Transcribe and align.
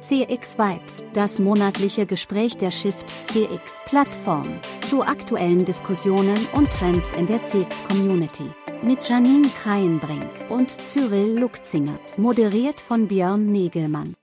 CX 0.00 0.56
Vibes, 0.58 1.04
das 1.12 1.40
monatliche 1.40 2.06
Gespräch 2.06 2.56
der 2.56 2.70
Shift 2.70 3.04
CX 3.32 3.82
Plattform 3.86 4.60
zu 4.86 5.02
aktuellen 5.02 5.64
Diskussionen 5.64 6.38
und 6.54 6.70
Trends 6.70 7.16
in 7.16 7.26
der 7.26 7.44
CX 7.44 7.82
Community. 7.84 8.48
Mit 8.82 9.08
Janine 9.08 9.48
Kreienbrink 9.48 10.28
und 10.50 10.70
Cyril 10.86 11.38
Lukzingert, 11.38 12.16
moderiert 12.16 12.80
von 12.80 13.08
Björn 13.08 13.50
Negelmann. 13.50 14.14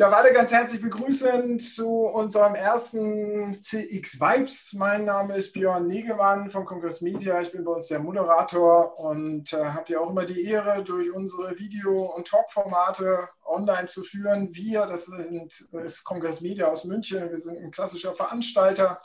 Darf 0.00 0.14
alle 0.14 0.32
ganz 0.32 0.50
herzlich 0.50 0.80
begrüßen 0.80 1.58
zu 1.58 2.06
unserem 2.06 2.54
ersten 2.54 3.60
CX 3.60 4.18
Vibes. 4.18 4.72
Mein 4.72 5.04
Name 5.04 5.36
ist 5.36 5.52
Björn 5.52 5.86
Negemann 5.86 6.48
von 6.48 6.64
Congress 6.64 7.02
Media. 7.02 7.38
Ich 7.42 7.52
bin 7.52 7.64
bei 7.64 7.72
uns 7.72 7.88
der 7.88 7.98
Moderator 7.98 8.98
und 8.98 9.52
äh, 9.52 9.62
habe 9.62 9.92
ja 9.92 10.00
auch 10.00 10.08
immer 10.08 10.24
die 10.24 10.42
Ehre, 10.42 10.82
durch 10.84 11.12
unsere 11.12 11.58
Video- 11.58 12.06
und 12.16 12.26
Talkformate 12.26 13.28
online 13.44 13.88
zu 13.88 14.02
führen. 14.02 14.54
Wir, 14.54 14.86
das 14.86 15.04
sind, 15.04 15.68
ist 15.84 16.04
Congress 16.04 16.40
Media 16.40 16.68
aus 16.68 16.84
München. 16.84 17.28
Wir 17.28 17.38
sind 17.38 17.58
ein 17.58 17.70
klassischer 17.70 18.14
Veranstalter 18.14 19.02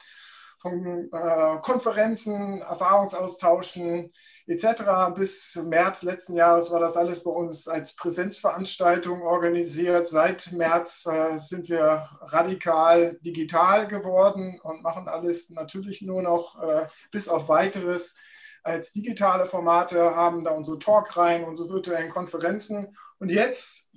von 0.60 1.10
äh, 1.12 1.58
Konferenzen, 1.62 2.62
Erfahrungsaustauschen 2.62 4.12
etc. 4.48 5.14
Bis 5.16 5.56
März 5.56 6.04
letzten 6.04 6.36
Jahres 6.36 6.72
war 6.72 6.80
das 6.80 6.98
alles 6.98 7.24
bei 7.24 7.32
uns 7.32 7.68
als 7.68 7.96
Präsenzveranstaltung 7.96 9.22
organisiert. 9.22 10.08
Seit 10.08 10.52
März 10.52 11.06
äh, 11.06 11.38
sind 11.38 11.70
wir 11.70 12.10
radikal 12.22 13.18
digital 13.22 13.88
geworden 13.88 14.60
und 14.64 14.84
machen 14.84 15.08
alles 15.08 15.50
natürlich 15.50 16.02
nur 16.02 16.22
noch 16.22 16.62
äh, 16.62 16.88
bis 17.12 17.28
auf 17.28 17.50
weiteres 17.50 18.16
als 18.64 18.92
digitale 18.94 19.46
Formate, 19.46 20.16
haben 20.16 20.44
da 20.44 20.52
unsere 20.52 20.80
Talkreihen, 20.80 21.44
unsere 21.44 21.70
virtuellen 21.70 22.10
Konferenzen 22.10 22.98
und 23.20 23.30
jetzt 23.30 23.92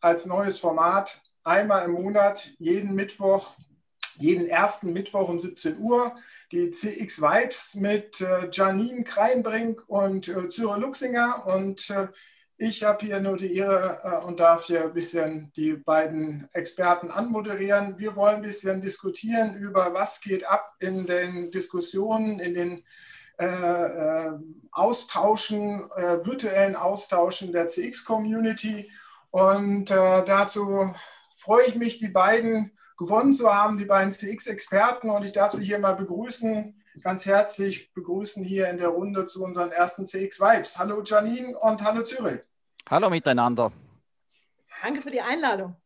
als 0.00 0.24
neues 0.24 0.58
Format 0.58 1.20
einmal 1.44 1.84
im 1.84 1.92
Monat, 1.92 2.50
jeden 2.58 2.94
Mittwoch 2.94 3.56
jeden 4.18 4.46
ersten 4.46 4.92
Mittwoch 4.92 5.28
um 5.28 5.38
17 5.38 5.78
Uhr 5.78 6.14
die 6.52 6.70
CX 6.70 7.20
Vibes 7.20 7.74
mit 7.74 8.20
äh, 8.20 8.48
Janine 8.52 9.04
Kreinbrink 9.04 9.82
und 9.88 10.28
äh, 10.28 10.48
Cyril 10.48 10.80
Luxinger. 10.80 11.46
Und 11.46 11.90
äh, 11.90 12.08
ich 12.58 12.84
habe 12.84 13.04
hier 13.04 13.20
nur 13.20 13.36
die 13.36 13.54
Ehre 13.54 14.00
äh, 14.02 14.24
und 14.24 14.40
darf 14.40 14.66
hier 14.66 14.84
ein 14.84 14.92
bisschen 14.92 15.52
die 15.56 15.74
beiden 15.74 16.48
Experten 16.52 17.10
anmoderieren. 17.10 17.98
Wir 17.98 18.16
wollen 18.16 18.36
ein 18.36 18.42
bisschen 18.42 18.80
diskutieren 18.80 19.56
über, 19.56 19.92
was 19.92 20.20
geht 20.20 20.46
ab 20.46 20.74
in 20.78 21.06
den 21.06 21.50
Diskussionen, 21.50 22.38
in 22.38 22.54
den 22.54 22.84
äh, 23.38 23.46
äh, 23.46 24.32
Austauschen, 24.72 25.80
virtuellen 25.80 26.76
Austauschen 26.76 27.52
der 27.52 27.68
CX-Community. 27.68 28.90
Und 29.30 29.90
dazu 29.90 30.94
freue 31.36 31.66
ich 31.66 31.74
mich, 31.74 31.98
die 31.98 32.08
beiden 32.08 32.72
gewonnen 32.96 33.32
zu 33.32 33.52
haben, 33.52 33.78
die 33.78 33.84
beiden 33.84 34.12
CX-Experten. 34.12 35.10
Und 35.10 35.24
ich 35.24 35.32
darf 35.32 35.52
Sie 35.52 35.64
hier 35.64 35.78
mal 35.78 35.94
begrüßen, 35.94 36.80
ganz 37.02 37.26
herzlich 37.26 37.92
begrüßen 37.92 38.44
hier 38.44 38.68
in 38.68 38.78
der 38.78 38.88
Runde 38.88 39.26
zu 39.26 39.44
unseren 39.44 39.70
ersten 39.70 40.06
CX-Vibes. 40.06 40.78
Hallo 40.78 41.02
Janine 41.04 41.58
und 41.58 41.82
hallo 41.82 42.02
Cyril. 42.02 42.42
Hallo 42.88 43.10
miteinander. 43.10 43.72
Danke 44.82 45.02
für 45.02 45.10
die 45.10 45.20
Einladung. 45.20 45.76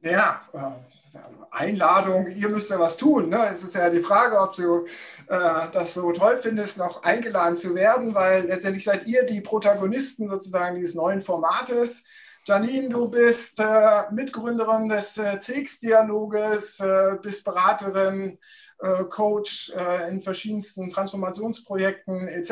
Ja, 0.00 0.42
äh, 0.52 1.16
Einladung, 1.50 2.28
ihr 2.28 2.48
müsst 2.48 2.70
ja 2.70 2.78
was 2.80 2.96
tun. 2.96 3.28
Ne? 3.28 3.46
Es 3.46 3.62
ist 3.62 3.74
ja 3.74 3.88
die 3.90 4.00
Frage, 4.00 4.40
ob 4.40 4.54
du 4.54 4.86
äh, 5.28 5.68
das 5.72 5.94
so 5.94 6.10
toll 6.12 6.38
findest, 6.38 6.78
noch 6.78 7.04
eingeladen 7.04 7.56
zu 7.56 7.74
werden, 7.74 8.14
weil 8.14 8.46
letztendlich 8.46 8.84
seid 8.84 9.06
ihr 9.06 9.24
die 9.26 9.40
Protagonisten 9.40 10.28
sozusagen 10.28 10.76
dieses 10.76 10.94
neuen 10.94 11.22
Formates. 11.22 12.04
Janine, 12.44 12.88
du 12.88 13.08
bist 13.08 13.60
äh, 13.60 14.10
Mitgründerin 14.10 14.88
des 14.88 15.16
äh, 15.16 15.38
CX-Dialoges, 15.38 16.80
äh, 16.80 17.16
bist 17.22 17.44
Beraterin, 17.44 18.38
äh, 18.82 19.04
Coach 19.04 19.70
äh, 19.76 20.08
in 20.08 20.20
verschiedensten 20.20 20.88
Transformationsprojekten 20.88 22.26
etc., 22.26 22.50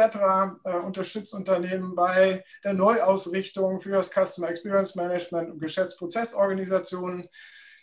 äh, 0.63 0.77
unterstützt 0.77 1.35
Unternehmen 1.35 1.97
bei 1.97 2.45
der 2.63 2.73
Neuausrichtung 2.73 3.81
für 3.81 3.91
das 3.91 4.13
Customer 4.13 4.49
Experience 4.49 4.95
Management 4.95 5.51
und 5.51 5.59
Geschäftsprozessorganisationen. 5.59 7.29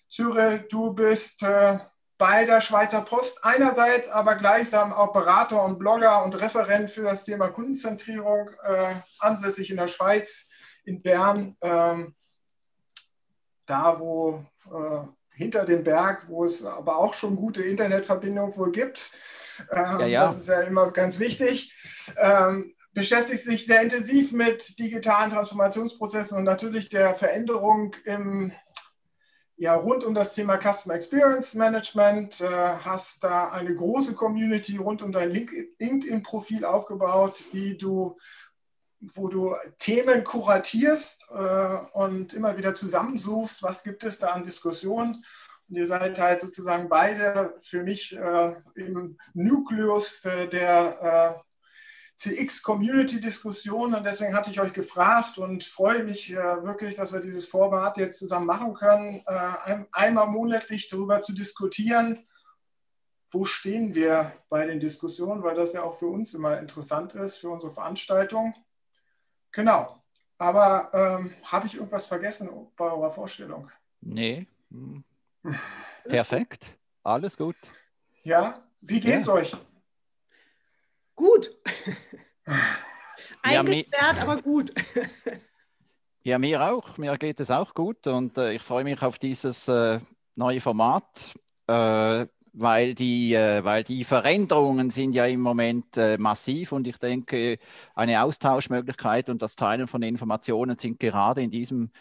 Cyril, 0.07 0.65
du 0.69 0.93
bist 0.93 1.45
bei 2.17 2.45
der 2.45 2.61
Schweizer 2.61 3.01
Post 3.01 3.43
einerseits, 3.43 4.07
aber 4.07 4.35
gleichsam 4.35 4.93
auch 4.93 5.11
Berater 5.11 5.61
und 5.65 5.79
Blogger 5.79 6.23
und 6.23 6.39
Referent 6.39 6.89
für 6.89 7.03
das 7.03 7.25
Thema 7.25 7.49
Kundenzentrierung, 7.49 8.51
ansässig 9.19 9.69
in 9.69 9.75
der 9.75 9.89
Schweiz 9.89 10.47
in 10.87 11.01
Bern, 11.01 11.55
ähm, 11.61 12.15
da 13.65 13.99
wo 13.99 14.45
äh, 14.71 15.35
hinter 15.35 15.65
dem 15.65 15.83
Berg, 15.83 16.27
wo 16.29 16.45
es 16.45 16.65
aber 16.65 16.97
auch 16.97 17.13
schon 17.13 17.35
gute 17.35 17.61
Internetverbindung 17.61 18.57
wohl 18.57 18.71
gibt. 18.71 19.11
Ähm, 19.71 19.99
ja, 19.99 20.05
ja. 20.05 20.25
Das 20.25 20.37
ist 20.37 20.47
ja 20.47 20.61
immer 20.61 20.91
ganz 20.91 21.19
wichtig. 21.19 21.75
Ähm, 22.17 22.73
beschäftigt 22.93 23.43
sich 23.43 23.65
sehr 23.65 23.81
intensiv 23.81 24.31
mit 24.31 24.79
digitalen 24.79 25.29
Transformationsprozessen 25.29 26.37
und 26.37 26.45
natürlich 26.45 26.89
der 26.89 27.13
Veränderung 27.13 27.95
im 28.05 28.53
ja, 29.59 29.73
rund 29.73 30.03
um 30.03 30.13
das 30.13 30.35
Thema 30.35 30.59
Customer 30.59 30.93
Experience 30.93 31.55
Management. 31.55 32.41
Äh, 32.41 32.47
hast 32.47 33.23
da 33.23 33.49
eine 33.49 33.73
große 33.73 34.13
Community 34.13 34.77
rund 34.77 35.01
um 35.01 35.11
dein 35.11 35.31
LinkedIn-Profil 35.31 36.63
aufgebaut, 36.63 37.43
die 37.53 37.75
du 37.75 38.15
wo 39.15 39.27
du 39.27 39.55
Themen 39.79 40.23
kuratierst 40.23 41.27
äh, 41.29 41.77
und 41.93 42.33
immer 42.33 42.57
wieder 42.57 42.73
zusammensuchst, 42.73 43.63
was 43.63 43.83
gibt 43.83 44.03
es 44.03 44.19
da 44.19 44.29
an 44.29 44.43
Diskussionen. 44.43 45.23
Und 45.69 45.75
ihr 45.75 45.85
seid 45.85 46.19
halt 46.19 46.41
sozusagen 46.41 46.89
beide 46.89 47.55
für 47.61 47.83
mich 47.83 48.15
äh, 48.15 48.55
im 48.75 49.17
Nukleus 49.33 50.25
äh, 50.25 50.47
der 50.47 51.35
äh, 51.35 51.47
CX-Community-Diskussion. 52.17 53.93
Und 53.93 54.03
deswegen 54.03 54.33
hatte 54.33 54.49
ich 54.49 54.59
euch 54.59 54.73
gefragt 54.73 55.37
und 55.37 55.63
freue 55.63 56.03
mich 56.03 56.31
äh, 56.31 56.63
wirklich, 56.63 56.95
dass 56.95 57.13
wir 57.13 57.19
dieses 57.19 57.45
Format 57.45 57.97
jetzt 57.97 58.17
zusammen 58.17 58.45
machen 58.45 58.73
können, 58.73 59.23
äh, 59.27 59.49
ein, 59.65 59.87
einmal 59.91 60.27
monatlich 60.27 60.89
darüber 60.89 61.21
zu 61.21 61.33
diskutieren, 61.33 62.25
wo 63.29 63.45
stehen 63.45 63.93
wir 63.93 64.31
bei 64.49 64.65
den 64.65 64.79
Diskussionen, 64.79 65.43
weil 65.43 65.55
das 65.55 65.73
ja 65.73 65.83
auch 65.83 65.99
für 65.99 66.07
uns 66.07 66.33
immer 66.33 66.59
interessant 66.59 67.13
ist, 67.13 67.37
für 67.37 67.49
unsere 67.49 67.73
Veranstaltung. 67.73 68.55
Genau. 69.57 69.99
Aber 70.37 70.91
ähm, 70.93 71.33
habe 71.43 71.65
ich 71.65 71.73
irgendwas 71.73 72.05
vergessen 72.05 72.47
bei 72.77 72.85
eurer 72.85 73.09
Vorstellung? 73.09 73.71
Nee. 74.01 74.45
Hm. 74.69 75.03
Perfekt. 76.03 76.77
Alles 77.01 77.35
gut. 77.35 77.55
Ja, 78.21 78.63
wie 78.81 78.99
geht's 78.99 79.25
ja. 79.25 79.33
euch? 79.33 79.57
Gut. 81.15 81.49
Eingesperrt, 83.41 84.17
ja, 84.17 84.21
aber 84.21 84.43
gut. 84.43 84.71
ja, 86.21 86.37
mir 86.37 86.61
auch. 86.61 86.99
Mir 86.99 87.17
geht 87.17 87.39
es 87.39 87.49
auch 87.49 87.73
gut 87.73 88.05
und 88.05 88.37
äh, 88.37 88.53
ich 88.53 88.61
freue 88.61 88.83
mich 88.83 89.01
auf 89.01 89.17
dieses 89.17 89.67
äh, 89.67 89.99
neue 90.35 90.61
Format. 90.61 91.33
Äh, 91.65 92.27
weil 92.59 92.95
die, 92.95 93.33
äh, 93.33 93.63
weil 93.63 93.83
die 93.83 94.03
Veränderungen 94.03 94.89
sind 94.89 95.13
ja 95.13 95.25
im 95.25 95.41
Moment 95.41 95.95
äh, 95.95 96.17
massiv 96.17 96.71
und 96.71 96.87
ich 96.87 96.97
denke, 96.97 97.59
eine 97.93 98.23
Austauschmöglichkeit 98.23 99.29
und 99.29 99.41
das 99.41 99.55
Teilen 99.55 99.87
von 99.87 100.01
Informationen 100.01 100.77
sind 100.77 100.99
gerade 100.99 101.43
in 101.43 101.51
diesem 101.51 101.91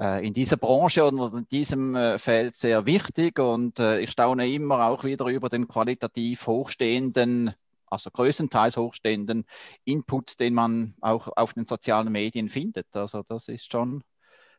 äh, 0.00 0.26
in 0.26 0.34
dieser 0.34 0.56
Branche 0.56 1.04
oder 1.04 1.38
in 1.38 1.46
diesem 1.48 1.96
Feld 2.18 2.56
sehr 2.56 2.84
wichtig 2.86 3.38
und 3.38 3.78
ich 3.78 4.10
staune 4.10 4.48
immer 4.50 4.86
auch 4.86 5.04
wieder 5.04 5.26
über 5.26 5.48
den 5.48 5.68
qualitativ 5.68 6.46
hochstehenden, 6.46 7.54
also 7.86 8.10
größtenteils 8.10 8.76
hochstehenden 8.76 9.46
Input, 9.84 10.40
den 10.40 10.54
man 10.54 10.94
auch 11.00 11.28
auf 11.36 11.54
den 11.54 11.66
sozialen 11.66 12.12
Medien 12.12 12.48
findet. 12.48 12.94
Also 12.94 13.22
das 13.28 13.48
ist 13.48 13.70
schon 13.70 14.02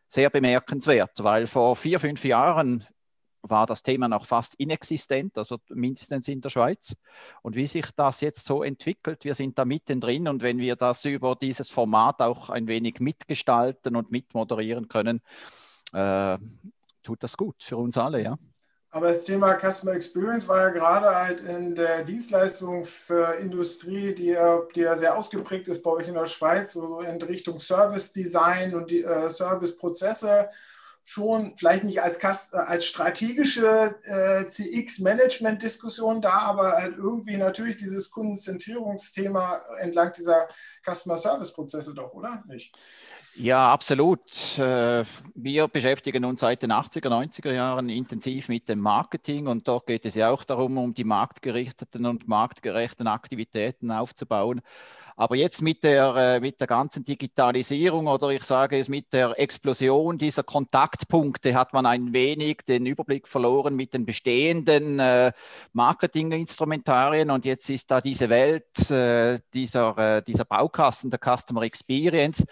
sehr 0.08 0.30
bemerkenswert, 0.30 1.24
weil 1.24 1.48
vor 1.48 1.76
vier, 1.76 2.00
fünf 2.00 2.24
Jahren 2.24 2.86
war 3.50 3.66
das 3.66 3.84
Thema 3.84 4.08
noch 4.08 4.26
fast 4.26 4.56
inexistent, 4.56 5.38
also 5.38 5.58
mindestens 5.70 6.28
in 6.28 6.42
der 6.42 6.50
Schweiz. 6.50 6.96
Und 7.42 7.56
wie 7.56 7.68
sich 7.68 7.86
das 7.96 8.22
jetzt 8.22 8.46
so 8.46 8.64
entwickelt, 8.64 9.24
wir 9.24 9.36
sind 9.36 9.58
da 9.58 9.66
mittendrin 9.66 10.28
und 10.28 10.42
wenn 10.42 10.60
wir 10.60 10.76
das 10.76 11.06
über 11.06 11.36
dieses 11.36 11.70
Format 11.70 12.22
auch 12.22 12.50
ein 12.50 12.68
wenig 12.68 13.00
mitgestalten 13.00 13.96
und 13.96 14.12
mitmoderieren 14.12 14.88
können, 14.88 15.22
äh, 15.94 16.38
tut 17.04 17.24
das 17.24 17.38
gut 17.38 17.64
für 17.64 17.78
uns 17.78 17.98
alle, 17.98 18.24
ja. 18.24 18.38
Aber 18.90 19.08
das 19.08 19.26
Thema 19.26 19.60
Customer 19.60 19.92
Experience 19.94 20.48
war 20.48 20.62
ja 20.62 20.70
gerade 20.70 21.14
halt 21.14 21.42
in 21.42 21.76
der 21.76 22.04
Dienstleistungsindustrie, 22.04 24.16
die 24.16 24.28
ja, 24.28 24.62
die 24.74 24.80
ja 24.80 24.96
sehr 24.96 25.18
ausgeprägt 25.18 25.68
ist 25.68 25.84
bei 25.84 25.92
euch 25.92 26.08
in 26.08 26.14
der 26.14 26.26
Schweiz, 26.26 26.72
so 26.74 27.02
in 27.02 27.22
Richtung 27.22 27.60
Service 27.60 28.14
Design 28.14 28.74
und 28.74 28.90
die 28.90 29.04
äh, 29.04 29.30
Service 29.30 29.76
Prozesse 29.78 30.48
schon 31.08 31.54
vielleicht 31.56 31.86
nicht 31.86 32.02
als, 32.02 32.22
äh, 32.52 32.58
als 32.58 32.86
strategische 32.86 33.96
äh, 34.04 34.46
CX-Management-Diskussion 34.46 36.22
da, 36.22 36.34
aber 36.34 36.74
halt 36.74 36.98
irgendwie 36.98 37.38
natürlich 37.38 37.78
dieses 37.78 38.12
Kundenzentrierungsthema 38.12 39.62
entlang 39.80 40.12
dieser 40.12 40.50
Customer-Service-Prozesse 40.86 41.94
doch, 41.94 42.12
oder? 42.12 42.44
Nicht? 42.50 42.76
Ja, 43.36 43.72
absolut. 43.72 44.20
Äh, 44.58 45.06
wir 45.34 45.70
beschäftigen 45.70 46.26
uns 46.26 46.42
seit 46.42 46.62
den 46.62 46.74
80er, 46.74 47.08
90er 47.08 47.54
Jahren 47.54 47.88
intensiv 47.88 48.50
mit 48.50 48.68
dem 48.68 48.80
Marketing 48.80 49.48
und 49.48 49.66
dort 49.66 49.88
geht 49.88 50.06
es 50.06 50.16
ja 50.16 50.30
auch 50.30 50.44
darum, 50.44 50.78
um 50.78 50.94
die 50.94 51.06
marktgerichteten 51.06 52.06
und 52.06 52.28
marktgerechten 52.28 53.08
Aktivitäten 53.08 53.92
aufzubauen. 53.92 54.62
Aber 55.20 55.36
jetzt 55.36 55.64
mit 55.64 55.84
der, 55.84 56.16
äh, 56.16 56.40
mit 56.40 56.60
der 56.60 56.68
ganzen 56.68 57.04
Digitalisierung 57.04 58.06
oder 58.06 58.30
ich 58.30 58.44
sage 58.44 58.78
es 58.78 58.88
mit 58.88 59.12
der 59.14 59.40
Explosion 59.40 60.20
dieser 60.20 60.44
Kontaktpunkte 60.44 61.56
hat 61.56 61.74
man 61.74 61.88
ein 61.88 62.14
wenig 62.14 62.60
den 62.68 62.86
Überblick 62.86 63.28
verloren 63.28 63.76
mit 63.76 63.96
den 63.96 64.06
bestehenden 64.06 65.00
äh, 65.00 65.32
Marketinginstrumentarien. 65.74 67.32
Und 67.32 67.46
jetzt 67.46 67.68
ist 67.72 67.90
da 67.90 68.00
diese 68.00 68.30
Welt, 68.30 68.92
äh, 68.92 69.40
dieser, 69.56 70.22
dieser 70.22 70.46
Baukasten 70.46 71.10
der 71.10 71.20
Customer 71.20 71.64
Experience 71.64 72.46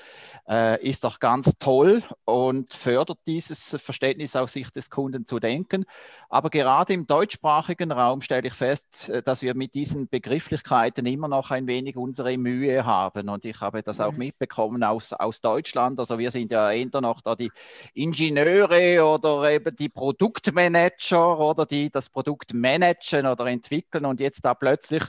äh, 0.48 0.84
ist 0.88 1.04
doch 1.04 1.20
ganz 1.20 1.54
toll 1.60 2.04
und 2.26 2.74
fördert 2.74 3.20
dieses 3.26 3.76
Verständnis 3.82 4.36
aus 4.36 4.54
Sicht 4.54 4.76
des 4.76 4.90
Kunden 4.90 5.26
zu 5.26 5.40
denken. 5.40 5.86
Aber 6.30 6.50
gerade 6.50 6.94
im 6.94 7.08
deutschsprachigen 7.08 7.92
Raum 7.92 8.22
stelle 8.22 8.48
ich 8.48 8.54
fest, 8.54 9.10
äh, 9.10 9.24
dass 9.24 9.42
wir 9.42 9.56
mit 9.56 9.74
diesen 9.74 10.08
Begrifflichkeiten 10.08 11.06
immer 11.06 11.28
noch 11.28 11.52
ein 11.52 11.68
wenig 11.68 11.98
unsere 11.98 12.38
Mühe 12.38 12.86
haben. 12.86 13.30
Und 13.30 13.46
ich 13.46 13.60
habe 13.62 13.84
das 13.84 14.00
auch 14.00 14.12
mhm. 14.12 14.20
mitbekommen 14.20 14.84
aus, 14.84 15.14
aus 15.14 15.42
Deutschland. 15.42 16.00
Also 16.00 16.20
wir 16.20 16.32
sind 16.32 16.52
ja 16.52 16.72
eher 16.72 17.02
noch 17.02 17.22
da 17.22 17.36
die 17.36 17.52
Ingenieure 17.94 19.04
oder 19.04 19.50
eben 19.50 19.76
die 19.76 19.90
Produktmanager 19.90 21.40
oder 21.40 21.66
die 21.66 21.90
das 21.90 22.10
Produkt 22.10 22.54
managen 22.54 23.26
oder 23.26 23.48
entwickeln. 23.48 24.06
Und 24.06 24.20
jetzt 24.20 24.46
da 24.46 24.54
plötzlich 24.54 25.04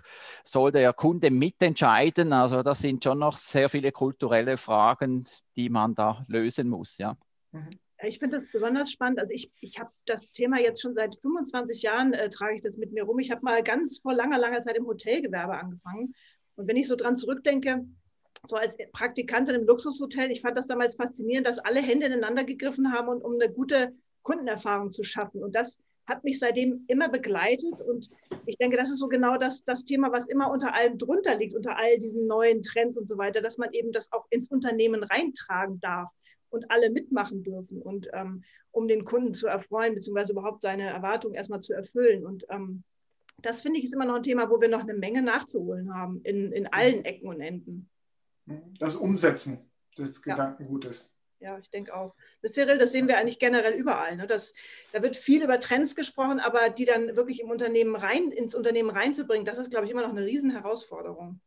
soll 0.45 0.73
der 0.73 0.93
Kunde 0.93 1.31
mitentscheiden. 1.31 2.33
Also 2.33 2.63
das 2.63 2.79
sind 2.79 3.05
schon 3.05 3.19
noch 3.19 3.37
sehr 3.37 3.69
viele 3.69 3.93
kulturelle 3.93 4.57
Fragen, 4.57 5.26
die 5.57 5.69
man 5.69 5.95
da 5.95 6.25
lösen 6.29 6.69
muss. 6.69 6.99
Ja. 6.99 7.17
Mhm. 7.53 7.71
Ich 8.03 8.19
finde 8.19 8.37
das 8.37 8.47
besonders 8.51 8.91
spannend. 8.91 9.19
Also 9.19 9.33
ich, 9.33 9.51
ich 9.61 9.79
habe 9.79 9.91
das 10.05 10.33
Thema 10.33 10.61
jetzt 10.61 10.83
schon 10.83 10.95
seit 10.95 11.17
25 11.23 11.83
Jahren, 11.83 12.13
äh, 12.13 12.29
trage 12.29 12.57
ich 12.57 12.63
das 12.63 12.77
mit 12.77 12.93
mir 12.93 13.05
rum. 13.05 13.19
Ich 13.19 13.31
habe 13.31 13.43
mal 13.43 13.63
ganz 13.63 13.99
vor 13.99 14.13
langer, 14.13 14.39
langer 14.39 14.61
Zeit 14.61 14.77
im 14.77 14.87
Hotelgewerbe 14.87 15.55
angefangen. 15.55 16.15
Und 16.57 16.69
wenn 16.69 16.77
ich 16.77 16.89
so 16.89 16.97
dran 16.97 17.17
zurückdenke, 17.17 17.87
so 18.45 18.57
als 18.57 18.77
Praktikantin 18.93 19.55
im 19.55 19.67
Luxushotel, 19.67 20.31
ich 20.31 20.43
fand 20.43 20.59
das 20.59 20.67
damals 20.67 20.97
faszinierend, 20.97 21.47
dass 21.47 21.59
alle 21.59 21.81
Hände 21.81 22.07
ineinander 22.07 22.45
gegriffen 22.45 22.93
haben, 22.93 23.09
und, 23.09 23.23
um 23.23 23.35
eine 23.41 23.53
gute 23.53 23.95
Kundenerfahrung 24.23 24.91
zu 24.91 25.03
schaffen. 25.03 25.43
Und 25.43 25.57
das 25.57 25.79
hat 26.07 26.25
mich 26.25 26.39
seitdem 26.39 26.85
immer 26.87 27.09
begleitet. 27.09 27.81
Und 27.81 28.09
ich 28.47 28.57
denke, 28.57 28.77
das 28.77 28.91
ist 28.91 28.99
so 28.99 29.09
genau 29.09 29.37
das, 29.37 29.65
das 29.65 29.85
Thema, 29.85 30.13
was 30.13 30.29
immer 30.29 30.51
unter 30.51 30.75
allem 30.75 30.99
drunter 30.99 31.37
liegt, 31.37 31.55
unter 31.55 31.77
all 31.77 31.99
diesen 31.99 32.27
neuen 32.27 32.63
Trends 32.63 32.97
und 32.97 33.09
so 33.09 33.19
weiter, 33.19 33.41
dass 33.41 33.59
man 33.59 33.73
eben 33.73 33.93
das 33.93 34.13
auch 34.13 34.27
ins 34.31 34.51
Unternehmen 34.51 35.03
reintragen 35.03 35.81
darf 35.81 36.11
und 36.51 36.71
alle 36.71 36.91
mitmachen 36.91 37.43
dürfen 37.43 37.83
und 37.83 38.09
ähm, 38.13 38.43
um 38.71 38.89
den 38.89 39.05
Kunden 39.05 39.35
zu 39.35 39.47
erfreuen, 39.47 39.95
beziehungsweise 39.95 40.33
überhaupt 40.33 40.63
seine 40.63 40.85
Erwartungen 40.85 41.35
erstmal 41.35 41.61
zu 41.61 41.73
erfüllen. 41.73 42.25
Und 42.25 42.47
ähm, 42.51 42.85
das 43.43 43.63
finde 43.63 43.79
ich 43.79 43.87
ist 43.87 43.95
immer 43.95 44.05
noch 44.05 44.15
ein 44.15 44.23
Thema, 44.23 44.49
wo 44.51 44.61
wir 44.61 44.69
noch 44.69 44.81
eine 44.81 44.95
Menge 44.95 45.23
nachzuholen 45.23 45.95
haben 45.95 46.21
in, 46.23 46.53
in 46.53 46.67
allen 46.69 47.05
Ecken 47.05 47.29
und 47.29 47.41
Enden. 47.41 47.89
Das 48.79 48.95
Umsetzen 48.95 49.71
des 49.99 50.23
Gedankengutes. 50.23 51.16
Ja, 51.39 51.59
ich 51.59 51.71
denke 51.71 51.95
auch. 51.95 52.15
Das, 52.43 52.53
Cyril, 52.53 52.79
das 52.79 52.93
sehen 52.93 53.09
wir 53.09 53.19
eigentlich 53.19 53.39
generell 53.39 53.75
überall. 53.75 54.17
Ne? 54.17 54.27
Das, 54.27 54.55
da 54.93 55.03
wird 55.03 55.17
viel 55.17 55.45
über 55.45 55.61
Trends 55.61 55.95
gesprochen, 55.95 56.41
aber 56.41 56.71
die 56.71 56.87
dann 56.87 57.15
wirklich 57.15 57.41
im 57.41 57.51
Unternehmen 57.51 57.95
rein, 57.95 58.31
ins 58.31 58.55
Unternehmen 58.55 58.91
reinzubringen, 58.91 59.45
das 59.45 59.59
ist, 59.59 59.71
glaube 59.71 59.85
ich, 59.85 59.91
immer 59.91 60.03
noch 60.03 60.11
eine 60.11 60.25
Riesenherausforderung. 60.25 61.41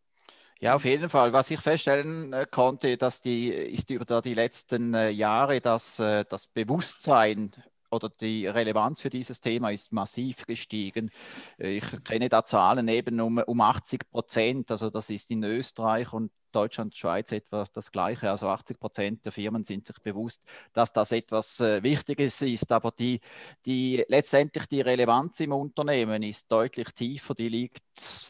Ja, 0.60 0.76
auf 0.76 0.84
jeden 0.84 1.10
Fall. 1.10 1.32
Was 1.32 1.50
ich 1.50 1.60
feststellen 1.62 2.34
äh, 2.34 2.46
konnte, 2.50 2.98
dass 2.98 3.22
die, 3.22 3.50
ist 3.50 3.90
über 3.90 4.22
die 4.22 4.34
letzten 4.34 4.94
äh, 4.94 5.10
Jahre, 5.10 5.62
dass 5.62 6.00
äh, 6.00 6.26
das 6.28 6.48
Bewusstsein 6.48 7.52
oder 7.92 8.10
die 8.10 8.46
Relevanz 8.46 9.02
für 9.02 9.10
dieses 9.10 9.42
Thema 9.42 9.72
ist 9.72 9.92
massiv 9.92 10.46
gestiegen. 10.46 11.10
Ich 11.58 11.84
kenne 12.04 12.30
da 12.30 12.46
Zahlen 12.46 12.88
eben 12.88 13.20
um, 13.20 13.40
um 13.40 13.62
80 13.62 14.10
Prozent. 14.12 14.70
Also 14.70 14.90
das 14.92 15.10
ist 15.10 15.32
in 15.32 15.44
Österreich 15.44 16.14
und 16.14 16.32
Deutschland, 16.51 16.96
Schweiz 16.96 17.31
etwa 17.31 17.66
das 17.74 17.92
Gleiche. 17.92 18.30
Also 18.30 18.48
80 18.48 18.80
Prozent 18.80 19.25
der 19.25 19.31
Firmen 19.31 19.63
sind 19.63 19.88
sich 19.88 19.98
bewusst, 20.00 20.44
dass 20.74 20.94
das 20.94 21.12
etwas 21.12 21.60
äh, 21.60 21.84
Wichtiges 21.84 22.42
ist. 22.42 22.72
Aber 22.72 22.92
die, 22.92 23.22
die, 23.66 24.04
letztendlich 24.07 24.66
die 24.68 24.81
Relevanz 24.81 25.40
im 25.40 25.54
Unternehmen 25.54 26.24
ist 26.24 26.51
deutlich 26.51 26.90
tiefer. 26.92 27.36
Die 27.36 27.50
liegt 27.50 27.84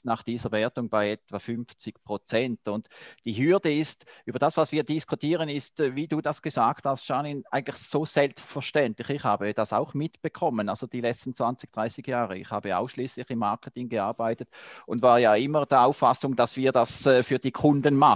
nach 0.04 0.24
dieser 0.24 0.51
Wertung 0.51 0.89
bei 0.89 1.12
etwa 1.12 1.39
50 1.39 2.04
Prozent. 2.04 2.68
Und 2.68 2.88
die 3.25 3.36
Hürde 3.38 3.74
ist, 3.74 4.06
über 4.25 4.39
das, 4.39 4.57
was 4.57 4.72
wir 4.72 4.83
diskutieren, 4.83 5.50
ist, 5.50 5.80
äh, 5.80 5.95
wie 5.95 6.07
du 6.07 6.22
das 6.22 6.42
gesagt 6.42 6.86
hast, 6.86 7.07
Janine, 7.07 7.44
eigentlich 7.51 7.77
so 7.77 8.06
selbstverständlich. 8.06 9.10
Ich 9.10 9.24
habe 9.24 9.54
das 9.54 9.74
auch 9.74 9.94
mitbekommen, 9.94 10.69
also 10.69 10.88
die 10.88 11.01
letzten 11.01 11.33
20, 11.33 11.72
30 11.72 12.07
Jahre. 12.07 12.38
Ich 12.38 12.51
habe 12.51 12.75
ausschließlich 12.77 13.30
im 13.30 13.39
Marketing 13.39 13.89
gearbeitet 13.89 14.50
und 14.86 15.01
war 15.01 15.19
ja 15.19 15.36
immer 15.36 15.65
der 15.65 15.83
Auffassung, 15.83 16.36
dass 16.36 16.56
wir 16.57 16.72
das 16.72 17.06
äh, 17.06 17.24
für 17.24 17.39
die 17.39 17.51
Kunden 17.51 17.95
machen. 17.95 18.09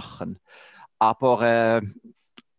Aber 0.98 1.42
äh, 1.42 1.82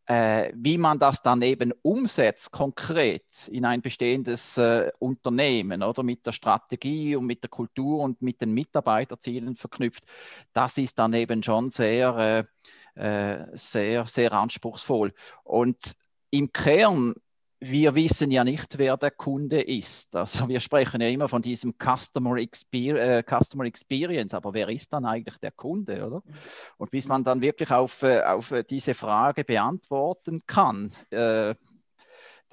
äh, 0.08 0.52
wie 0.56 0.78
man 0.78 1.00
das 1.00 1.22
dann 1.24 1.42
eben 1.42 1.74
umsetzt, 1.82 2.52
konkret 2.52 3.48
in 3.48 3.66
ein 3.66 3.82
bestehendes 3.82 4.58
äh, 4.58 4.92
Unternehmen 5.00 5.82
oder 5.82 6.04
mit 6.04 6.26
der 6.26 6.32
Strategie 6.32 7.16
und 7.16 7.26
mit 7.26 7.42
der 7.44 7.50
Kultur 7.50 8.02
und 8.02 8.22
mit 8.22 8.40
den 8.42 8.54
Mitarbeiterzielen 8.54 9.56
verknüpft, 9.56 10.04
das 10.54 10.78
ist 10.78 11.00
dann 11.00 11.14
eben 11.14 11.42
schon 11.42 11.72
sehr, 11.72 12.48
äh, 12.96 13.02
äh 13.04 13.48
sehr, 13.54 14.06
sehr 14.06 14.32
anspruchsvoll. 14.34 15.14
Und 15.44 15.96
im 16.30 16.52
Kern 16.52 17.16
wir 17.60 17.96
wissen 17.96 18.32
ja 18.32 18.44
nicht, 18.44 18.78
wer 18.78 18.98
der 18.98 19.12
Kunde 19.12 19.62
ist. 19.62 20.16
Also 20.16 20.48
wir 20.48 20.60
sprechen 20.60 21.02
ja 21.02 21.10
immer 21.10 21.30
von 21.30 21.42
diesem 21.42 21.74
Customer, 21.74 22.38
Exper 22.38 22.96
äh, 22.96 23.24
Customer 23.24 23.66
Experience, 23.66 24.34
aber 24.34 24.54
wer 24.54 24.70
ist 24.70 24.92
dann 24.94 25.06
eigentlich 25.06 25.38
der 25.38 25.52
Kunde, 25.52 26.06
oder? 26.06 26.24
Und 26.78 26.92
bis 26.92 27.08
man 27.08 27.24
dann 27.24 27.42
wirklich 27.42 27.72
auf, 27.72 28.04
äh, 28.04 28.22
auf 28.22 28.54
diese 28.70 28.94
Frage 28.94 29.44
beantworten 29.44 30.42
kann, 30.46 30.92
äh, 31.12 31.56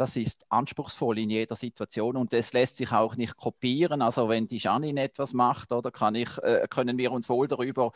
das 0.02 0.16
ist 0.16 0.44
anspruchsvoll 0.48 1.20
in 1.20 1.30
jeder 1.30 1.54
Situation 1.54 2.16
und 2.16 2.32
das 2.32 2.52
lässt 2.52 2.76
sich 2.76 2.90
auch 2.90 3.14
nicht 3.14 3.36
kopieren. 3.36 4.02
Also 4.02 4.28
wenn 4.28 4.48
die 4.48 4.58
Janine 4.58 5.04
etwas 5.04 5.32
macht, 5.32 5.70
oder 5.70 5.92
kann 5.92 6.16
ich, 6.16 6.38
äh, 6.38 6.66
können 6.68 6.98
wir 6.98 7.12
uns 7.12 7.28
wohl 7.28 7.46
darüber 7.46 7.92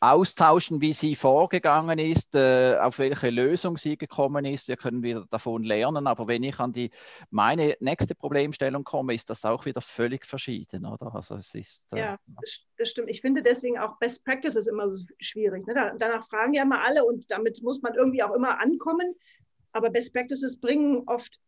austauschen, 0.00 0.82
wie 0.82 0.92
sie 0.92 1.16
vorgegangen 1.16 1.98
ist, 1.98 2.34
äh, 2.34 2.76
auf 2.78 2.98
welche 2.98 3.30
Lösung 3.30 3.78
sie 3.78 3.96
gekommen 3.96 4.44
ist. 4.44 4.68
Wir 4.68 4.76
können 4.76 5.02
wieder 5.02 5.24
davon 5.30 5.64
lernen, 5.64 6.06
aber 6.06 6.26
wenn 6.26 6.42
ich 6.42 6.60
an 6.60 6.74
die 6.74 6.90
meine 7.30 7.74
nächste 7.80 8.14
Problemstellung 8.14 8.84
komme, 8.84 9.14
ist 9.14 9.30
das 9.30 9.46
auch 9.46 9.64
wieder 9.64 9.80
völlig 9.80 10.26
verschieden, 10.26 10.84
oder? 10.84 11.14
Also 11.14 11.36
es 11.36 11.54
ist 11.54 11.90
äh, 11.92 12.00
ja, 12.00 12.18
das 12.76 12.90
stimmt. 12.90 13.08
Ich 13.08 13.22
finde 13.22 13.42
deswegen 13.42 13.78
auch 13.78 13.98
Best 13.98 14.26
Practices 14.26 14.66
immer 14.66 14.90
so 14.90 15.06
schwierig. 15.20 15.66
Ne? 15.66 15.94
danach 15.98 16.26
fragen 16.28 16.52
ja 16.52 16.64
immer 16.64 16.84
alle 16.84 17.02
und 17.06 17.30
damit 17.30 17.62
muss 17.62 17.80
man 17.80 17.94
irgendwie 17.94 18.22
auch 18.22 18.34
immer 18.34 18.60
ankommen. 18.60 19.14
Aber 19.72 19.90
Best 19.90 20.12
Practices 20.12 20.60
bringen 20.60 21.02
oft 21.06 21.38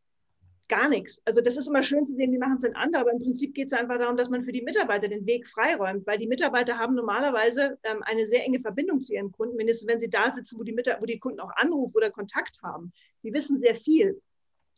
gar 0.68 0.88
nichts. 0.88 1.20
Also 1.24 1.40
das 1.40 1.56
ist 1.56 1.68
immer 1.68 1.82
schön 1.82 2.06
zu 2.06 2.14
sehen, 2.14 2.32
wie 2.32 2.38
machen 2.38 2.56
es 2.56 2.62
denn 2.62 2.76
andere, 2.76 3.02
aber 3.02 3.12
im 3.12 3.20
Prinzip 3.20 3.54
geht 3.54 3.66
es 3.66 3.72
einfach 3.72 3.98
darum, 3.98 4.16
dass 4.16 4.28
man 4.28 4.44
für 4.44 4.52
die 4.52 4.62
Mitarbeiter 4.62 5.08
den 5.08 5.26
Weg 5.26 5.46
freiräumt, 5.48 6.06
weil 6.06 6.18
die 6.18 6.26
Mitarbeiter 6.26 6.78
haben 6.78 6.94
normalerweise 6.94 7.78
ähm, 7.82 8.02
eine 8.02 8.26
sehr 8.26 8.44
enge 8.44 8.60
Verbindung 8.60 9.00
zu 9.00 9.14
ihren 9.14 9.32
Kunden, 9.32 9.56
mindestens 9.56 9.88
wenn 9.88 10.00
sie 10.00 10.10
da 10.10 10.32
sitzen, 10.34 10.58
wo 10.58 10.62
die, 10.62 10.76
wo 10.76 11.06
die 11.06 11.18
Kunden 11.18 11.40
auch 11.40 11.50
Anruf 11.56 11.94
oder 11.94 12.10
Kontakt 12.10 12.60
haben. 12.62 12.92
Die 13.22 13.32
wissen 13.32 13.58
sehr 13.60 13.76
viel. 13.76 14.20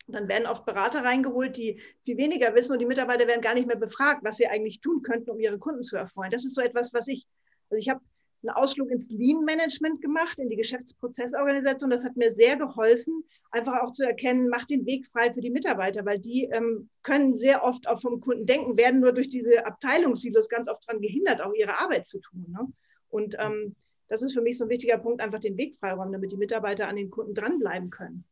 Dann 0.07 0.29
werden 0.29 0.47
oft 0.47 0.65
Berater 0.65 1.05
reingeholt, 1.05 1.57
die 1.57 1.81
viel 2.03 2.17
weniger 2.17 2.55
wissen 2.55 2.73
und 2.73 2.79
die 2.79 2.87
Mitarbeiter 2.87 3.27
werden 3.27 3.43
gar 3.43 3.55
nicht 3.55 3.67
mehr 3.67 3.77
befragt, 3.77 4.25
was 4.25 4.37
sie 4.37 4.47
eigentlich 4.47 4.81
tun 4.81 5.03
könnten, 5.03 5.31
um 5.31 5.39
ihre 5.39 5.59
Kunden 5.59 5.83
zu 5.83 5.97
erfreuen. 5.97 6.31
Das 6.31 6.45
ist 6.45 6.55
so 6.55 6.61
etwas, 6.61 6.93
was 6.93 7.07
ich, 7.09 7.27
also 7.69 7.81
ich 7.81 7.89
habe 7.89 8.01
einen 8.43 8.51
Ausflug 8.51 8.91
ins 8.91 9.11
Lean-Management 9.11 10.01
gemacht, 10.01 10.39
in 10.39 10.49
die 10.49 10.57
Geschäftsprozessorganisation. 10.57 11.91
Das 11.91 12.05
hat 12.05 12.17
mir 12.17 12.33
sehr 12.33 12.57
geholfen, 12.57 13.25
einfach 13.51 13.83
auch 13.83 13.93
zu 13.93 14.05
erkennen, 14.05 14.49
macht 14.49 14.71
den 14.71 14.87
Weg 14.87 15.07
frei 15.07 15.33
für 15.33 15.41
die 15.41 15.51
Mitarbeiter, 15.51 16.05
weil 16.05 16.19
die 16.19 16.45
ähm, 16.45 16.89
können 17.03 17.35
sehr 17.35 17.65
oft 17.65 17.89
auch 17.89 18.01
vom 18.01 18.21
Kunden 18.21 18.47
denken, 18.47 18.77
werden 18.77 19.01
nur 19.01 19.13
durch 19.13 19.29
diese 19.29 19.67
Abteilungssilos 19.67 20.49
ganz 20.49 20.69
oft 20.69 20.89
daran 20.89 21.03
gehindert, 21.03 21.41
auch 21.41 21.53
ihre 21.55 21.79
Arbeit 21.79 22.07
zu 22.07 22.21
tun. 22.21 22.47
Ne? 22.49 22.67
Und 23.09 23.37
ähm, 23.39 23.75
das 24.09 24.23
ist 24.23 24.35
für 24.35 24.43
mich 24.43 24.59
so 24.59 24.65
ein 24.65 24.71
wichtiger 24.71 24.99
Punkt, 24.99 25.21
einfach 25.21 25.41
den 25.41 25.57
Weg 25.57 25.77
freiräumen, 25.79 26.13
damit 26.13 26.33
die 26.33 26.37
Mitarbeiter 26.37 26.89
an 26.89 26.97
den 26.97 27.11
Kunden 27.11 27.35
dranbleiben 27.35 27.91
können. 27.91 28.25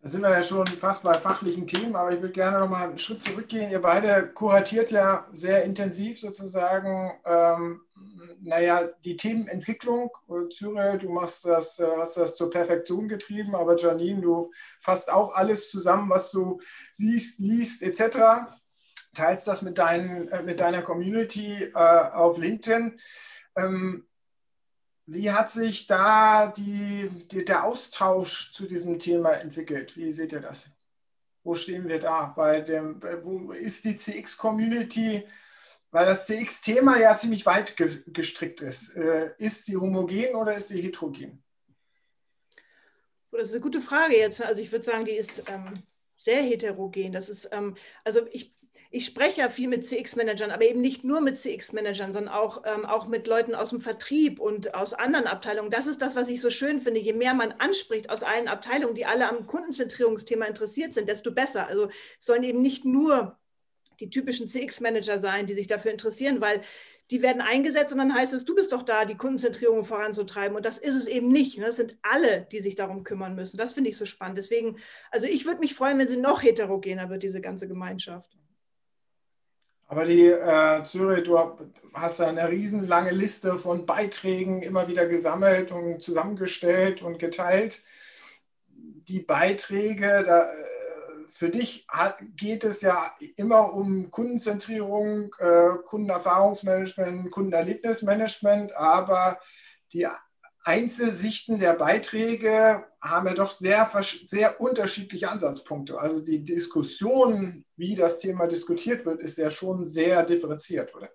Da 0.00 0.08
sind 0.08 0.22
wir 0.22 0.30
ja 0.30 0.42
schon 0.44 0.68
fast 0.68 1.02
bei 1.02 1.12
fachlichen 1.14 1.66
Themen, 1.66 1.96
aber 1.96 2.12
ich 2.12 2.20
würde 2.20 2.32
gerne 2.32 2.60
noch 2.60 2.68
mal 2.68 2.88
einen 2.88 2.98
Schritt 2.98 3.20
zurückgehen. 3.20 3.72
Ihr 3.72 3.82
beide 3.82 4.28
kuratiert 4.28 4.92
ja 4.92 5.26
sehr 5.32 5.64
intensiv 5.64 6.20
sozusagen, 6.20 7.10
ähm, 7.24 7.80
naja, 8.40 8.88
die 9.04 9.16
Themenentwicklung. 9.16 10.10
Cyril, 10.50 10.98
du 10.98 11.10
machst 11.10 11.44
das, 11.46 11.80
äh, 11.80 11.88
hast 11.96 12.16
das 12.16 12.36
zur 12.36 12.48
Perfektion 12.48 13.08
getrieben, 13.08 13.56
aber 13.56 13.76
Janine, 13.76 14.20
du 14.20 14.52
fasst 14.78 15.10
auch 15.12 15.34
alles 15.34 15.68
zusammen, 15.68 16.08
was 16.08 16.30
du 16.30 16.60
siehst, 16.92 17.40
liest 17.40 17.82
etc. 17.82 18.52
Teilst 19.14 19.48
das 19.48 19.62
mit, 19.62 19.78
deinen, 19.78 20.28
äh, 20.28 20.44
mit 20.44 20.60
deiner 20.60 20.82
Community 20.82 21.64
äh, 21.64 21.72
auf 21.74 22.38
LinkedIn. 22.38 23.00
Ähm, 23.56 24.06
wie 25.10 25.30
hat 25.30 25.50
sich 25.50 25.86
da 25.86 26.48
die, 26.48 27.08
die, 27.30 27.42
der 27.42 27.64
Austausch 27.64 28.52
zu 28.52 28.66
diesem 28.66 28.98
Thema 28.98 29.32
entwickelt? 29.32 29.96
Wie 29.96 30.12
seht 30.12 30.32
ihr 30.32 30.40
das? 30.40 30.66
Wo 31.42 31.54
stehen 31.54 31.88
wir 31.88 31.98
da? 31.98 32.34
Bei 32.36 32.60
dem, 32.60 33.02
wo 33.22 33.52
ist 33.52 33.86
die 33.86 33.96
CX-Community? 33.96 35.26
Weil 35.90 36.04
das 36.04 36.26
CX-Thema 36.26 36.98
ja 36.98 37.16
ziemlich 37.16 37.46
weit 37.46 37.78
ge 37.78 38.02
gestrickt 38.08 38.60
ist. 38.60 38.94
Äh, 38.96 39.32
ist 39.38 39.64
sie 39.64 39.78
homogen 39.78 40.34
oder 40.34 40.54
ist 40.54 40.68
sie 40.68 40.82
heterogen? 40.82 41.42
Das 43.30 43.48
ist 43.48 43.54
eine 43.54 43.62
gute 43.62 43.80
Frage 43.80 44.14
jetzt. 44.14 44.42
Also 44.42 44.60
ich 44.60 44.70
würde 44.70 44.84
sagen, 44.84 45.06
die 45.06 45.12
ist 45.12 45.44
ähm, 45.48 45.82
sehr 46.18 46.42
heterogen. 46.42 47.12
Das 47.12 47.30
ist, 47.30 47.48
ähm, 47.50 47.78
also 48.04 48.26
ich 48.30 48.54
ich 48.90 49.04
spreche 49.04 49.42
ja 49.42 49.50
viel 49.50 49.68
mit 49.68 49.84
CX-Managern, 49.84 50.50
aber 50.50 50.64
eben 50.64 50.80
nicht 50.80 51.04
nur 51.04 51.20
mit 51.20 51.36
CX-Managern, 51.36 52.12
sondern 52.12 52.32
auch, 52.32 52.62
ähm, 52.64 52.86
auch 52.86 53.06
mit 53.06 53.26
Leuten 53.26 53.54
aus 53.54 53.70
dem 53.70 53.80
Vertrieb 53.80 54.40
und 54.40 54.74
aus 54.74 54.94
anderen 54.94 55.26
Abteilungen. 55.26 55.70
Das 55.70 55.86
ist 55.86 56.00
das, 56.00 56.16
was 56.16 56.28
ich 56.28 56.40
so 56.40 56.50
schön 56.50 56.80
finde. 56.80 57.00
Je 57.00 57.12
mehr 57.12 57.34
man 57.34 57.52
anspricht 57.52 58.08
aus 58.08 58.22
allen 58.22 58.48
Abteilungen, 58.48 58.94
die 58.94 59.04
alle 59.04 59.28
am 59.28 59.46
Kundenzentrierungsthema 59.46 60.46
interessiert 60.46 60.94
sind, 60.94 61.08
desto 61.08 61.32
besser. 61.32 61.66
Also 61.66 61.90
sollen 62.18 62.44
eben 62.44 62.62
nicht 62.62 62.86
nur 62.86 63.38
die 64.00 64.08
typischen 64.08 64.48
CX-Manager 64.48 65.18
sein, 65.18 65.46
die 65.46 65.54
sich 65.54 65.66
dafür 65.66 65.90
interessieren, 65.90 66.40
weil 66.40 66.62
die 67.10 67.20
werden 67.20 67.42
eingesetzt 67.42 67.92
und 67.92 67.98
dann 67.98 68.14
heißt 68.14 68.32
es, 68.32 68.44
du 68.44 68.54
bist 68.54 68.72
doch 68.72 68.82
da, 68.82 69.04
die 69.04 69.16
Kundenzentrierung 69.16 69.84
voranzutreiben. 69.84 70.56
Und 70.56 70.64
das 70.64 70.78
ist 70.78 70.94
es 70.94 71.06
eben 71.06 71.28
nicht. 71.28 71.58
Das 71.58 71.76
sind 71.76 71.96
alle, 72.02 72.46
die 72.52 72.60
sich 72.60 72.74
darum 72.74 73.02
kümmern 73.02 73.34
müssen. 73.34 73.58
Das 73.58 73.74
finde 73.74 73.90
ich 73.90 73.98
so 73.98 74.06
spannend. 74.06 74.38
Deswegen, 74.38 74.78
also 75.10 75.26
ich 75.26 75.44
würde 75.44 75.60
mich 75.60 75.74
freuen, 75.74 75.98
wenn 75.98 76.08
sie 76.08 76.18
noch 76.18 76.42
heterogener 76.42 77.10
wird, 77.10 77.22
diese 77.22 77.40
ganze 77.40 77.66
Gemeinschaft. 77.68 78.38
Aber 79.90 80.04
die, 80.04 80.26
äh, 80.26 80.84
Zürich, 80.84 81.24
du 81.24 81.38
hast 81.94 82.20
eine 82.20 82.50
riesenlange 82.50 83.10
Liste 83.10 83.58
von 83.58 83.86
Beiträgen 83.86 84.62
immer 84.62 84.86
wieder 84.86 85.06
gesammelt 85.06 85.72
und 85.72 86.02
zusammengestellt 86.02 87.00
und 87.00 87.18
geteilt. 87.18 87.82
Die 88.68 89.20
Beiträge, 89.20 90.24
da, 90.26 90.42
äh, 90.42 90.64
für 91.30 91.48
dich 91.48 91.86
geht 92.36 92.64
es 92.64 92.82
ja 92.82 93.14
immer 93.36 93.72
um 93.72 94.10
Kundenzentrierung, 94.10 95.34
äh, 95.38 95.70
Kundenerfahrungsmanagement, 95.86 97.30
Kundenerlebnismanagement, 97.30 98.76
aber 98.76 99.40
die 99.94 100.06
Einzelsichten 100.68 101.58
der 101.60 101.72
Beiträge 101.72 102.84
haben 103.00 103.26
ja 103.26 103.32
doch 103.32 103.50
sehr, 103.50 103.90
sehr 104.26 104.60
unterschiedliche 104.60 105.30
Ansatzpunkte. 105.30 105.98
Also 105.98 106.22
die 106.22 106.44
Diskussion, 106.44 107.64
wie 107.76 107.94
das 107.94 108.18
Thema 108.18 108.46
diskutiert 108.46 109.06
wird, 109.06 109.22
ist 109.22 109.38
ja 109.38 109.48
schon 109.48 109.86
sehr 109.86 110.24
differenziert, 110.24 110.94
oder? 110.94 111.08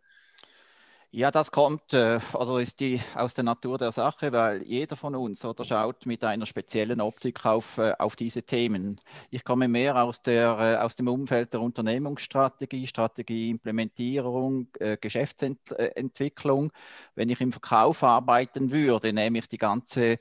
Ja, 1.15 1.29
das 1.29 1.51
kommt, 1.51 1.93
äh, 1.93 2.19
also 2.33 2.57
ist 2.57 2.79
die 2.79 2.99
aus 3.13 3.35
der 3.35 3.43
Natur 3.43 3.77
der 3.77 3.91
Sache, 3.91 4.31
weil 4.31 4.63
jeder 4.63 4.95
von 4.95 5.13
uns 5.15 5.45
oder 5.45 5.63
schaut 5.63 6.07
mit 6.07 6.23
einer 6.23 6.47
speziellen 6.47 7.01
Optik 7.01 7.45
auf, 7.45 7.77
äh, 7.77 7.93
auf 7.99 8.15
diese 8.15 8.41
Themen. 8.41 8.99
Ich 9.29 9.43
komme 9.43 9.67
mehr 9.67 10.01
aus, 10.03 10.23
der, 10.23 10.57
äh, 10.59 10.75
aus 10.83 10.95
dem 10.95 11.07
Umfeld 11.07 11.53
der 11.53 11.61
Unternehmungsstrategie, 11.61 12.87
Strategieimplementierung, 12.87 14.69
Geschäftsentwicklung. 15.01 16.71
Wenn 17.13 17.29
ich 17.29 17.39
im 17.41 17.51
Verkauf 17.51 18.01
arbeiten 18.01 18.71
würde, 18.71 19.13
nehme 19.13 19.37
ich 19.37 19.47
die 19.47 19.59
ganze, 19.59 20.17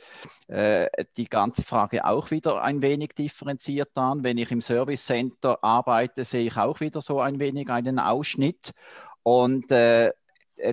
die 0.48 1.28
ganze 1.28 1.62
Frage 1.62 2.04
auch 2.04 2.30
wieder 2.30 2.62
ein 2.62 2.82
wenig 2.82 3.12
differenziert 3.16 3.96
an. 3.96 4.22
Wenn 4.24 4.36
ich 4.36 4.50
im 4.50 4.60
Service 4.60 5.06
Center 5.06 5.58
arbeite, 5.64 6.24
sehe 6.24 6.46
ich 6.46 6.56
auch 6.58 6.80
wieder 6.80 7.00
so 7.00 7.20
ein 7.20 7.38
wenig 7.38 7.70
einen 7.70 7.98
Ausschnitt. 7.98 8.74
Und 9.22 9.70
äh, 9.70 10.08
äh, 10.08 10.12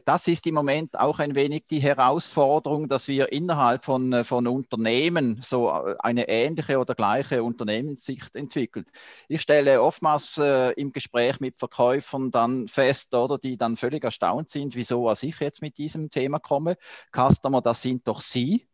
das 0.06 0.28
ist 0.28 0.46
im 0.48 0.54
Moment 0.56 0.98
auch 1.00 1.20
ein 1.20 1.36
wenig 1.36 1.66
die 1.70 1.80
Herausforderung, 1.80 2.88
dass 2.90 3.08
wir 3.08 3.32
innerhalb 3.32 3.86
von, 3.86 4.14
äh, 4.14 4.24
von 4.24 4.48
Unternehmen 4.48 5.40
so 5.42 5.70
äh, 5.70 5.96
eine 6.00 6.28
ähnliche 6.30 6.78
oder 6.80 6.96
gleiche 6.96 7.44
Unternehmenssicht 7.44 8.36
entwickeln. 8.36 8.86
Ich 9.28 9.42
stelle 9.42 9.82
oftmals 9.82 10.38
äh, 10.38 10.72
im 10.74 10.92
Gespräch 10.92 11.40
mit 11.40 11.58
Verkäufern 11.58 12.32
dann 12.32 12.68
fest, 12.68 13.14
oder 13.16 13.38
die 13.38 13.58
dann 13.58 13.78
völlig 13.78 14.04
erstaunt 14.04 14.50
sind, 14.50 14.76
wieso 14.76 15.06
was 15.06 15.24
ich 15.24 15.40
jetzt 15.40 15.62
mit 15.62 15.78
diesem 15.78 16.10
Thema 16.10 16.40
komme. 16.40 16.78
Customer, 17.12 17.62
das 17.62 17.82
sind 17.82 18.08
doch 18.08 18.22
Sie. 18.22 18.68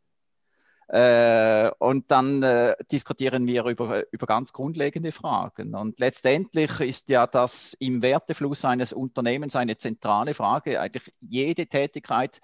Äh, 0.87 1.71
und 1.79 2.11
dann 2.11 2.43
äh, 2.43 2.75
diskutieren 2.91 3.47
wir 3.47 3.65
über, 3.65 4.03
über 4.11 4.27
ganz 4.27 4.53
grundlegende 4.53 5.11
Fragen. 5.11 5.73
Und 5.73 5.99
letztendlich 5.99 6.79
ist 6.79 7.09
ja 7.09 7.25
das 7.25 7.73
im 7.79 8.01
Wertefluss 8.01 8.65
eines 8.65 8.93
Unternehmens 8.93 9.55
eine 9.55 9.77
zentrale 9.77 10.33
Frage. 10.33 10.79
Eigentlich 10.79 11.11
jede 11.21 11.67
Tätigkeit, 11.67 12.39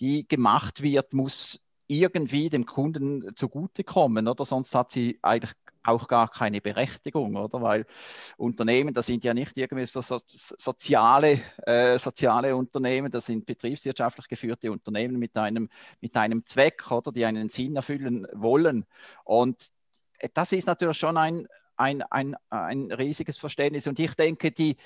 die 0.00 0.28
gemacht 0.28 0.82
wird, 0.82 1.14
muss 1.14 1.60
irgendwie 1.86 2.50
dem 2.50 2.66
Kunden 2.66 3.34
zugutekommen, 3.34 4.28
oder 4.28 4.44
sonst 4.44 4.74
hat 4.74 4.90
sie 4.90 5.18
eigentlich 5.22 5.54
auch 5.82 6.08
gar 6.08 6.28
keine 6.28 6.60
Berechtigung, 6.60 7.36
oder? 7.36 7.62
Weil 7.62 7.86
Unternehmen, 8.36 8.94
das 8.94 9.06
sind 9.06 9.24
ja 9.24 9.34
nicht 9.34 9.56
irgendwie 9.56 9.86
so, 9.86 10.00
so 10.00 10.20
soziale, 10.26 11.40
äh, 11.66 11.98
soziale 11.98 12.54
Unternehmen, 12.56 13.10
das 13.10 13.26
sind 13.26 13.46
betriebswirtschaftlich 13.46 14.28
geführte 14.28 14.70
Unternehmen 14.72 15.18
mit 15.18 15.36
einem, 15.36 15.68
mit 16.00 16.16
einem 16.16 16.44
Zweck, 16.46 16.90
oder, 16.90 17.12
die 17.12 17.24
einen 17.24 17.48
Sinn 17.48 17.76
erfüllen 17.76 18.26
wollen. 18.32 18.86
Und 19.24 19.68
das 20.34 20.52
ist 20.52 20.66
natürlich 20.66 20.98
schon 20.98 21.16
ein, 21.16 21.46
ein, 21.76 22.02
ein, 22.02 22.36
ein 22.50 22.92
riesiges 22.92 23.38
Verständnis. 23.38 23.86
Und 23.86 23.98
ich 23.98 24.14
denke, 24.14 24.50
die, 24.50 24.76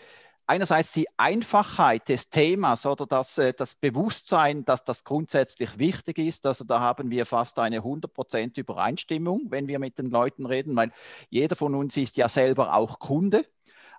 einerseits 0.47 0.93
die 0.93 1.07
Einfachheit 1.17 2.09
des 2.09 2.29
Themas 2.29 2.87
oder 2.87 3.07
das, 3.07 3.39
äh, 3.39 3.53
das 3.53 3.75
Bewusstsein, 3.75 4.65
dass 4.65 4.85
das 4.85 5.05
grundsätzlich 5.05 5.79
wichtig 5.79 6.19
ist. 6.19 6.47
Also 6.47 6.65
da 6.65 6.81
haben 6.81 7.11
wir 7.11 7.27
fast 7.27 7.59
eine 7.59 7.83
100% 7.83 8.59
Übereinstimmung, 8.59 9.47
wenn 9.51 9.69
wir 9.69 9.79
mit 9.79 9.99
den 9.99 10.11
Leuten 10.11 10.47
reden, 10.47 10.77
weil 10.77 10.93
jeder 11.31 11.57
von 11.57 11.75
uns 11.75 11.97
ist 11.97 12.17
ja 12.17 12.29
selber 12.29 12.75
auch 12.75 12.99
Kunde. 12.99 13.47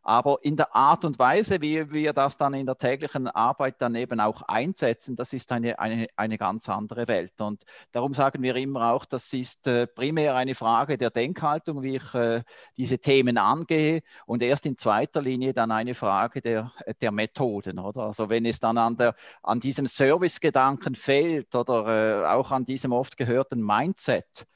Aber 0.03 0.39
in 0.41 0.57
der 0.57 0.75
Art 0.75 1.05
und 1.05 1.17
Weise, 1.17 1.62
wie 1.62 1.89
wir 1.91 2.12
das 2.12 2.36
dann 2.38 2.53
in 2.53 2.65
der 2.65 2.77
täglichen 2.77 3.27
Arbeit 3.27 3.75
dann 3.81 3.95
eben 3.95 4.19
auch 4.19 4.41
einsetzen, 4.43 5.15
das 5.15 5.31
ist 5.31 5.51
eine, 5.53 5.79
eine, 5.79 6.07
eine 6.17 6.38
ganz 6.38 6.67
andere 6.67 7.07
Welt. 7.07 7.39
Und 7.39 7.63
darum 7.93 8.13
sagen 8.13 8.43
wir 8.43 8.55
immer 8.57 8.91
auch, 8.91 9.05
das 9.05 9.31
ist 9.31 9.65
äh, 9.65 9.88
primär 9.88 10.36
eine 10.36 10.55
Frage 10.55 10.98
der 10.98 11.10
Denkhaltung, 11.10 11.83
wie 11.83 11.95
ich 11.95 12.13
äh, 12.13 12.43
diese 12.75 13.00
Themen 13.00 13.38
angehe 13.38 14.01
und 14.25 14.43
erst 14.43 14.65
in 14.65 14.77
zweiter 14.77 15.22
Linie 15.22 15.53
dann 15.53 15.72
eine 15.72 15.95
Frage 15.95 16.41
der, 16.41 16.74
der 17.00 17.12
Methoden. 17.13 17.79
Oder? 17.79 18.03
Also 18.03 18.27
wenn 18.27 18.45
es 18.45 18.60
dann 18.60 18.77
an, 18.77 18.98
der, 18.98 19.15
an 19.41 19.62
diesem 19.62 19.86
Servicegedanken 19.86 20.95
fehlt 20.95 21.55
oder 21.55 22.24
äh, 22.24 22.25
auch 22.27 22.51
an 22.51 22.65
diesem 22.65 22.91
oft 22.91 23.15
gehörten 23.15 23.62
Mindset, 23.62 24.48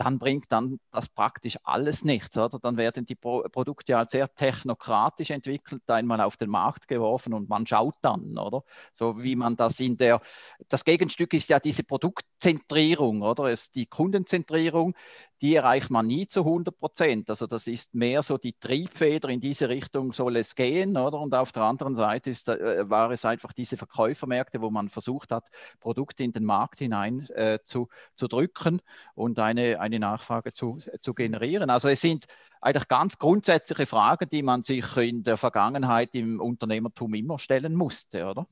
dann 0.00 0.18
bringt 0.18 0.50
dann 0.50 0.80
das 0.92 1.10
praktisch 1.10 1.58
alles 1.62 2.04
nichts, 2.04 2.38
oder? 2.38 2.58
Dann 2.58 2.78
werden 2.78 3.04
die 3.04 3.14
Pro 3.14 3.42
Produkte 3.52 3.96
halt 3.96 4.08
sehr 4.08 4.34
technokratisch 4.34 5.28
entwickelt, 5.30 5.82
einmal 5.88 6.22
auf 6.22 6.38
den 6.38 6.48
Markt 6.48 6.88
geworfen 6.88 7.34
und 7.34 7.50
man 7.50 7.66
schaut 7.66 7.96
dann, 8.00 8.38
oder? 8.38 8.64
So 8.94 9.22
wie 9.22 9.36
man 9.36 9.56
das 9.56 9.78
in 9.78 9.98
der, 9.98 10.22
das 10.70 10.84
Gegenstück 10.84 11.34
ist 11.34 11.50
ja 11.50 11.60
diese 11.60 11.84
Produktzentrierung, 11.84 13.20
oder? 13.20 13.44
Es 13.50 13.70
die 13.70 13.84
Kundenzentrierung, 13.86 14.94
die 15.42 15.54
erreicht 15.54 15.90
man 15.90 16.06
nie 16.06 16.26
zu 16.26 16.40
100 16.40 16.78
Prozent. 16.78 17.30
Also 17.30 17.46
das 17.46 17.66
ist 17.66 17.94
mehr 17.94 18.22
so 18.22 18.36
die 18.38 18.52
Triebfeder, 18.52 19.28
in 19.28 19.40
diese 19.40 19.68
Richtung 19.68 20.12
soll 20.12 20.36
es 20.36 20.54
gehen, 20.54 20.96
oder? 20.96 21.18
Und 21.18 21.34
auf 21.34 21.52
der 21.52 21.62
anderen 21.62 21.94
Seite 21.94 22.30
ist, 22.30 22.48
äh, 22.48 22.88
war 22.90 23.10
es 23.10 23.24
einfach 23.24 23.52
diese 23.52 23.76
Verkäufermärkte, 23.76 24.60
wo 24.60 24.70
man 24.70 24.90
versucht 24.90 25.30
hat, 25.30 25.48
Produkte 25.80 26.24
in 26.24 26.32
den 26.32 26.44
Markt 26.44 26.78
hinein 26.78 27.26
äh, 27.30 27.58
zu, 27.64 27.88
zu 28.14 28.28
drücken 28.28 28.80
und 29.14 29.38
eine, 29.38 29.80
eine 29.80 29.98
Nachfrage 29.98 30.52
zu, 30.52 30.80
zu 31.00 31.14
generieren. 31.14 31.70
Also 31.70 31.88
es 31.88 32.00
sind 32.00 32.26
eigentlich 32.60 32.88
ganz 32.88 33.18
grundsätzliche 33.18 33.86
Fragen, 33.86 34.28
die 34.30 34.42
man 34.42 34.62
sich 34.62 34.96
in 34.96 35.22
der 35.22 35.36
Vergangenheit 35.38 36.14
im 36.14 36.40
Unternehmertum 36.40 37.14
immer 37.14 37.38
stellen 37.38 37.74
musste, 37.74 38.26
oder? 38.26 38.46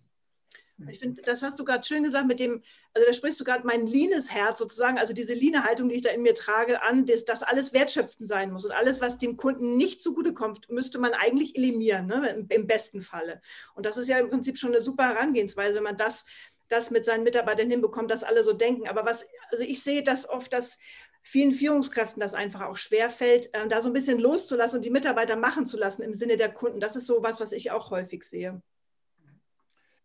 Ich 0.86 1.00
finde, 1.00 1.22
das 1.22 1.42
hast 1.42 1.58
du 1.58 1.64
gerade 1.64 1.84
schön 1.84 2.04
gesagt 2.04 2.28
mit 2.28 2.38
dem, 2.38 2.62
also 2.94 3.06
da 3.06 3.12
sprichst 3.12 3.40
du 3.40 3.44
gerade 3.44 3.66
mein 3.66 3.86
leanes 3.86 4.30
Herz 4.30 4.60
sozusagen, 4.60 4.96
also 4.96 5.12
diese 5.12 5.34
leane 5.34 5.64
Haltung, 5.64 5.88
die 5.88 5.96
ich 5.96 6.02
da 6.02 6.10
in 6.10 6.22
mir 6.22 6.34
trage, 6.34 6.82
an, 6.82 7.04
dass 7.04 7.24
das 7.24 7.42
alles 7.42 7.72
wertschöpfend 7.72 8.28
sein 8.28 8.52
muss 8.52 8.64
und 8.64 8.70
alles, 8.70 9.00
was 9.00 9.18
dem 9.18 9.36
Kunden 9.36 9.76
nicht 9.76 10.00
zugutekommt, 10.00 10.70
müsste 10.70 10.98
man 10.98 11.14
eigentlich 11.14 11.56
eliminieren, 11.56 12.06
ne, 12.06 12.28
im, 12.28 12.46
im 12.48 12.66
besten 12.68 13.00
Falle. 13.00 13.42
Und 13.74 13.86
das 13.86 13.96
ist 13.96 14.08
ja 14.08 14.18
im 14.18 14.30
Prinzip 14.30 14.56
schon 14.56 14.70
eine 14.70 14.80
super 14.80 15.08
Herangehensweise, 15.08 15.76
wenn 15.76 15.82
man 15.82 15.96
das 15.96 16.24
das 16.68 16.90
mit 16.90 17.04
seinen 17.04 17.24
Mitarbeitern 17.24 17.70
hinbekommt, 17.70 18.10
dass 18.10 18.22
alle 18.22 18.44
so 18.44 18.52
denken. 18.52 18.88
Aber 18.88 19.06
was, 19.06 19.26
also 19.50 19.64
ich 19.64 19.82
sehe 19.82 20.02
das 20.02 20.28
oft, 20.28 20.52
dass 20.52 20.78
vielen 21.22 21.52
Führungskräften 21.52 22.20
das 22.20 22.34
einfach 22.34 22.62
auch 22.62 22.76
schwerfällt, 22.76 23.52
äh, 23.54 23.66
da 23.68 23.80
so 23.80 23.88
ein 23.88 23.94
bisschen 23.94 24.18
loszulassen 24.18 24.78
und 24.78 24.84
die 24.84 24.90
Mitarbeiter 24.90 25.36
machen 25.36 25.66
zu 25.66 25.76
lassen 25.76 26.02
im 26.02 26.14
Sinne 26.14 26.36
der 26.36 26.52
Kunden. 26.52 26.80
Das 26.80 26.96
ist 26.96 27.06
so 27.06 27.22
was, 27.22 27.40
was 27.40 27.52
ich 27.52 27.70
auch 27.70 27.90
häufig 27.90 28.24
sehe. 28.24 28.62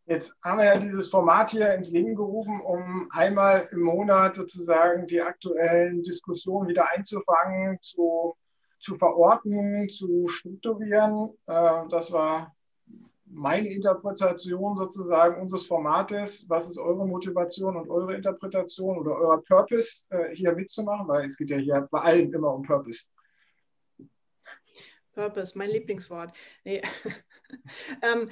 Jetzt 0.05 0.35
haben 0.43 0.57
wir 0.57 0.65
ja 0.65 0.77
dieses 0.77 1.07
Format 1.07 1.51
hier 1.51 1.73
ins 1.73 1.91
Leben 1.91 2.13
gerufen, 2.13 2.59
um 2.61 3.07
einmal 3.11 3.69
im 3.71 3.83
Monat 3.83 4.35
sozusagen 4.35 5.07
die 5.07 5.21
aktuellen 5.21 6.03
Diskussionen 6.03 6.67
wieder 6.67 6.91
einzufangen, 6.91 7.79
zu, 7.81 8.35
zu 8.79 8.95
verorten, 8.97 9.87
zu 9.87 10.27
strukturieren. 10.27 11.31
Äh, 11.47 11.87
das 11.89 12.11
war 12.11 12.53
meine 13.25 13.69
Interpretation 13.69 14.75
sozusagen 14.75 15.41
unseres 15.41 15.65
Formates. 15.65 16.49
Was 16.49 16.67
ist 16.67 16.79
eure 16.79 17.07
Motivation 17.07 17.77
und 17.77 17.89
eure 17.89 18.13
Interpretation 18.13 18.97
oder 18.97 19.17
euer 19.17 19.41
Purpose, 19.41 20.07
äh, 20.09 20.35
hier 20.35 20.53
mitzumachen? 20.53 21.07
Weil 21.07 21.27
es 21.27 21.37
geht 21.37 21.49
ja 21.49 21.57
hier 21.57 21.87
bei 21.89 21.99
allen 21.99 22.33
immer 22.33 22.53
um 22.53 22.61
Purpose. 22.61 23.07
Purpose, 25.13 25.57
mein 25.57 25.69
Lieblingswort. 25.69 26.33
Nee. 26.65 26.81
ähm, 28.01 28.29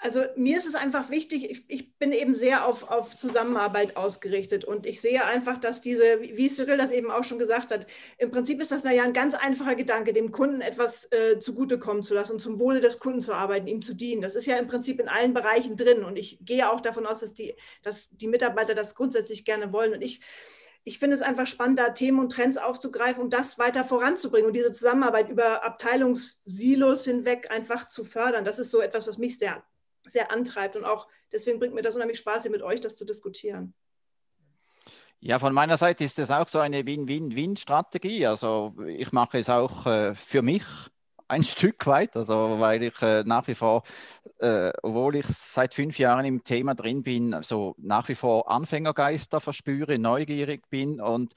also 0.00 0.22
mir 0.36 0.56
ist 0.56 0.66
es 0.66 0.76
einfach 0.76 1.10
wichtig, 1.10 1.50
ich, 1.50 1.64
ich, 1.68 1.98
bin 1.98 2.12
eben 2.12 2.34
sehr 2.34 2.64
auf, 2.66 2.88
auf 2.88 3.16
Zusammenarbeit 3.16 3.96
ausgerichtet 3.96 4.64
und 4.64 4.86
ich 4.86 5.00
sehe 5.00 5.24
einfach, 5.24 5.58
dass 5.58 5.80
diese, 5.80 6.20
wie 6.20 6.48
Cyril 6.48 6.76
das 6.76 6.92
eben 6.92 7.10
auch 7.10 7.24
schon 7.24 7.40
gesagt 7.40 7.72
hat, 7.72 7.86
im 8.16 8.30
Prinzip 8.30 8.60
ist 8.60 8.70
das 8.70 8.84
ja 8.84 9.02
ein 9.02 9.12
ganz 9.12 9.34
einfacher 9.34 9.74
Gedanke, 9.74 10.12
dem 10.12 10.30
Kunden 10.30 10.60
etwas 10.60 11.10
äh, 11.10 11.40
zugutekommen 11.40 12.04
zu 12.04 12.14
lassen 12.14 12.32
und 12.34 12.38
zum 12.38 12.60
Wohle 12.60 12.80
des 12.80 13.00
Kunden 13.00 13.20
zu 13.20 13.32
arbeiten, 13.32 13.66
ihm 13.66 13.82
zu 13.82 13.94
dienen. 13.94 14.22
Das 14.22 14.36
ist 14.36 14.46
ja 14.46 14.56
im 14.56 14.68
Prinzip 14.68 15.00
in 15.00 15.08
allen 15.08 15.34
Bereichen 15.34 15.76
drin 15.76 16.04
und 16.04 16.16
ich 16.16 16.38
gehe 16.42 16.70
auch 16.70 16.80
davon 16.80 17.04
aus, 17.04 17.20
dass 17.20 17.34
die, 17.34 17.56
dass 17.82 18.08
die 18.10 18.28
Mitarbeiter 18.28 18.76
das 18.76 18.94
grundsätzlich 18.94 19.44
gerne 19.44 19.72
wollen 19.72 19.94
und 19.94 20.02
ich 20.02 20.20
ich 20.84 20.98
finde 20.98 21.16
es 21.16 21.22
einfach 21.22 21.46
spannend, 21.46 21.78
da 21.78 21.90
Themen 21.90 22.18
und 22.18 22.32
Trends 22.32 22.56
aufzugreifen, 22.56 23.22
um 23.22 23.28
das 23.28 23.58
weiter 23.58 23.84
voranzubringen 23.84 24.46
und 24.46 24.54
diese 24.54 24.72
Zusammenarbeit 24.72 25.28
über 25.28 25.62
Abteilungssilos 25.62 27.04
hinweg 27.04 27.50
einfach 27.50 27.86
zu 27.88 28.04
fördern. 28.04 28.46
Das 28.46 28.58
ist 28.58 28.70
so 28.70 28.80
etwas, 28.80 29.06
was 29.06 29.18
mich 29.18 29.38
sehr 29.38 29.62
sehr 30.08 30.32
antreibt. 30.32 30.76
Und 30.76 30.84
auch 30.84 31.08
deswegen 31.32 31.58
bringt 31.58 31.74
mir 31.74 31.82
das 31.82 31.94
unheimlich 31.94 32.18
Spaß, 32.18 32.42
hier 32.42 32.50
mit 32.50 32.62
euch 32.62 32.80
das 32.80 32.96
zu 32.96 33.04
diskutieren. 33.04 33.74
Ja, 35.20 35.38
von 35.38 35.52
meiner 35.52 35.76
Seite 35.76 36.04
ist 36.04 36.18
das 36.18 36.30
auch 36.30 36.46
so 36.46 36.60
eine 36.60 36.86
Win-Win-Win-Strategie. 36.86 38.26
Also 38.26 38.74
ich 38.86 39.10
mache 39.10 39.38
es 39.38 39.50
auch 39.50 39.84
äh, 39.86 40.14
für 40.14 40.42
mich 40.42 40.62
ein 41.26 41.42
Stück 41.44 41.86
weit, 41.86 42.16
also 42.16 42.60
weil 42.60 42.82
ich 42.82 43.02
äh, 43.02 43.24
nach 43.24 43.46
wie 43.48 43.54
vor, 43.54 43.82
äh, 44.38 44.72
obwohl 44.82 45.16
ich 45.16 45.26
seit 45.26 45.74
fünf 45.74 45.98
Jahren 45.98 46.24
im 46.24 46.44
Thema 46.44 46.74
drin 46.74 47.02
bin, 47.02 47.36
so 47.42 47.74
nach 47.78 48.08
wie 48.08 48.14
vor 48.14 48.50
Anfängergeister 48.50 49.40
verspüre, 49.40 49.98
neugierig 49.98 50.68
bin 50.70 51.00
und 51.00 51.34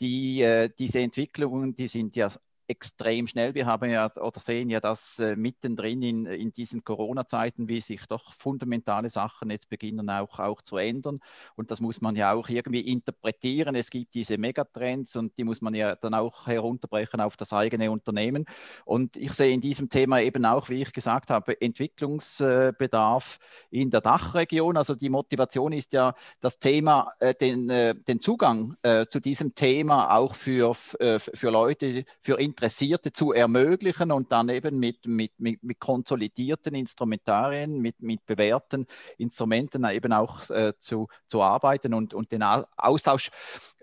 die, 0.00 0.42
äh, 0.42 0.70
diese 0.78 1.00
Entwicklungen, 1.00 1.74
die 1.74 1.88
sind 1.88 2.16
ja 2.16 2.28
extrem 2.72 3.26
schnell. 3.26 3.54
Wir 3.54 3.66
haben 3.66 3.90
ja 3.90 4.10
oder 4.16 4.40
sehen 4.40 4.70
ja 4.70 4.80
das 4.80 5.18
äh, 5.18 5.36
mittendrin 5.36 6.02
in, 6.02 6.24
in 6.24 6.52
diesen 6.54 6.84
Corona-Zeiten, 6.84 7.68
wie 7.68 7.82
sich 7.82 8.06
doch 8.06 8.32
fundamentale 8.32 9.10
Sachen 9.10 9.50
jetzt 9.50 9.68
beginnen 9.68 10.08
auch, 10.08 10.38
auch 10.38 10.62
zu 10.62 10.78
ändern. 10.78 11.20
Und 11.54 11.70
das 11.70 11.80
muss 11.80 12.00
man 12.00 12.16
ja 12.16 12.32
auch 12.32 12.48
irgendwie 12.48 12.80
interpretieren. 12.80 13.74
Es 13.74 13.90
gibt 13.90 14.14
diese 14.14 14.38
Megatrends 14.38 15.16
und 15.16 15.36
die 15.36 15.44
muss 15.44 15.60
man 15.60 15.74
ja 15.74 15.96
dann 15.96 16.14
auch 16.14 16.46
herunterbrechen 16.46 17.20
auf 17.20 17.36
das 17.36 17.52
eigene 17.52 17.90
Unternehmen. 17.90 18.46
Und 18.86 19.18
ich 19.18 19.32
sehe 19.32 19.52
in 19.52 19.60
diesem 19.60 19.90
Thema 19.90 20.22
eben 20.22 20.46
auch, 20.46 20.70
wie 20.70 20.80
ich 20.80 20.94
gesagt 20.94 21.28
habe, 21.28 21.60
Entwicklungsbedarf 21.60 23.38
in 23.70 23.90
der 23.90 24.00
Dachregion. 24.00 24.78
Also 24.78 24.94
die 24.94 25.10
Motivation 25.10 25.72
ist 25.72 25.92
ja 25.92 26.14
das 26.40 26.58
Thema, 26.58 27.12
äh, 27.18 27.34
den, 27.34 27.68
äh, 27.68 27.94
den 27.94 28.18
Zugang 28.18 28.76
äh, 28.80 29.04
zu 29.04 29.20
diesem 29.20 29.54
Thema 29.54 30.16
auch 30.16 30.34
für, 30.34 30.74
äh, 31.00 31.18
für 31.18 31.50
Leute, 31.50 32.06
für 32.22 32.40
Interessierte 32.40 32.61
Interessierte 32.62 33.12
zu 33.12 33.32
ermöglichen 33.32 34.12
und 34.12 34.30
dann 34.30 34.48
eben 34.48 34.78
mit, 34.78 35.04
mit, 35.04 35.32
mit, 35.38 35.64
mit 35.64 35.80
konsolidierten 35.80 36.76
Instrumentarien, 36.76 37.80
mit, 37.80 38.00
mit 38.00 38.24
bewährten 38.24 38.86
Instrumenten 39.18 39.84
eben 39.86 40.12
auch 40.12 40.48
äh, 40.48 40.72
zu, 40.78 41.08
zu 41.26 41.42
arbeiten 41.42 41.92
und, 41.92 42.14
und 42.14 42.30
den 42.30 42.44
Austausch 42.44 43.32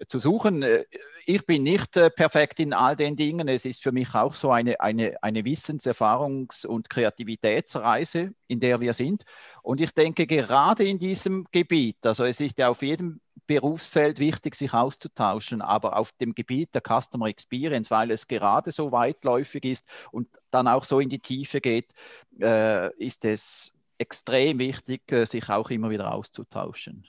zu 0.07 0.19
suchen. 0.19 0.63
Äh, 0.63 0.85
ich 1.25 1.45
bin 1.45 1.63
nicht 1.63 1.97
äh, 1.97 2.09
perfekt 2.09 2.61
in 2.61 2.71
all 2.71 2.95
den 2.95 3.17
Dingen. 3.17 3.49
Es 3.49 3.65
ist 3.65 3.83
für 3.83 3.91
mich 3.91 4.15
auch 4.15 4.33
so 4.33 4.49
eine, 4.49 4.79
eine, 4.79 5.21
eine 5.21 5.43
Wissens-, 5.43 5.85
Erfahrungs- 5.85 6.65
und 6.65 6.89
Kreativitätsreise, 6.89 8.31
in 8.47 8.61
der 8.61 8.79
wir 8.79 8.93
sind. 8.93 9.23
Und 9.61 9.81
ich 9.81 9.91
denke, 9.91 10.25
gerade 10.25 10.85
in 10.85 10.99
diesem 10.99 11.45
Gebiet, 11.51 11.97
also 12.05 12.23
es 12.23 12.39
ist 12.39 12.57
ja 12.59 12.69
auf 12.69 12.81
jedem 12.81 13.19
Berufsfeld 13.49 14.19
wichtig, 14.19 14.53
sich 14.53 14.75
auszutauschen, 14.75 15.63
aber 15.63 15.97
auf 15.97 16.11
dem 16.11 16.35
Gebiet 16.35 16.69
der 16.75 16.83
Customer 16.83 17.25
Experience, 17.25 17.89
weil 17.89 18.11
es 18.11 18.27
gerade 18.27 18.71
so 18.71 18.91
weitläufig 18.91 19.65
ist 19.65 19.83
und 20.11 20.27
dann 20.51 20.67
auch 20.67 20.85
so 20.85 20.99
in 20.99 21.09
die 21.09 21.17
Tiefe 21.17 21.59
geht, 21.59 21.91
äh, 22.39 22.93
ist 23.03 23.25
es 23.25 23.73
extrem 23.97 24.59
wichtig, 24.59 25.11
äh, 25.11 25.25
sich 25.25 25.49
auch 25.49 25.71
immer 25.71 25.89
wieder 25.89 26.13
auszutauschen. 26.13 27.07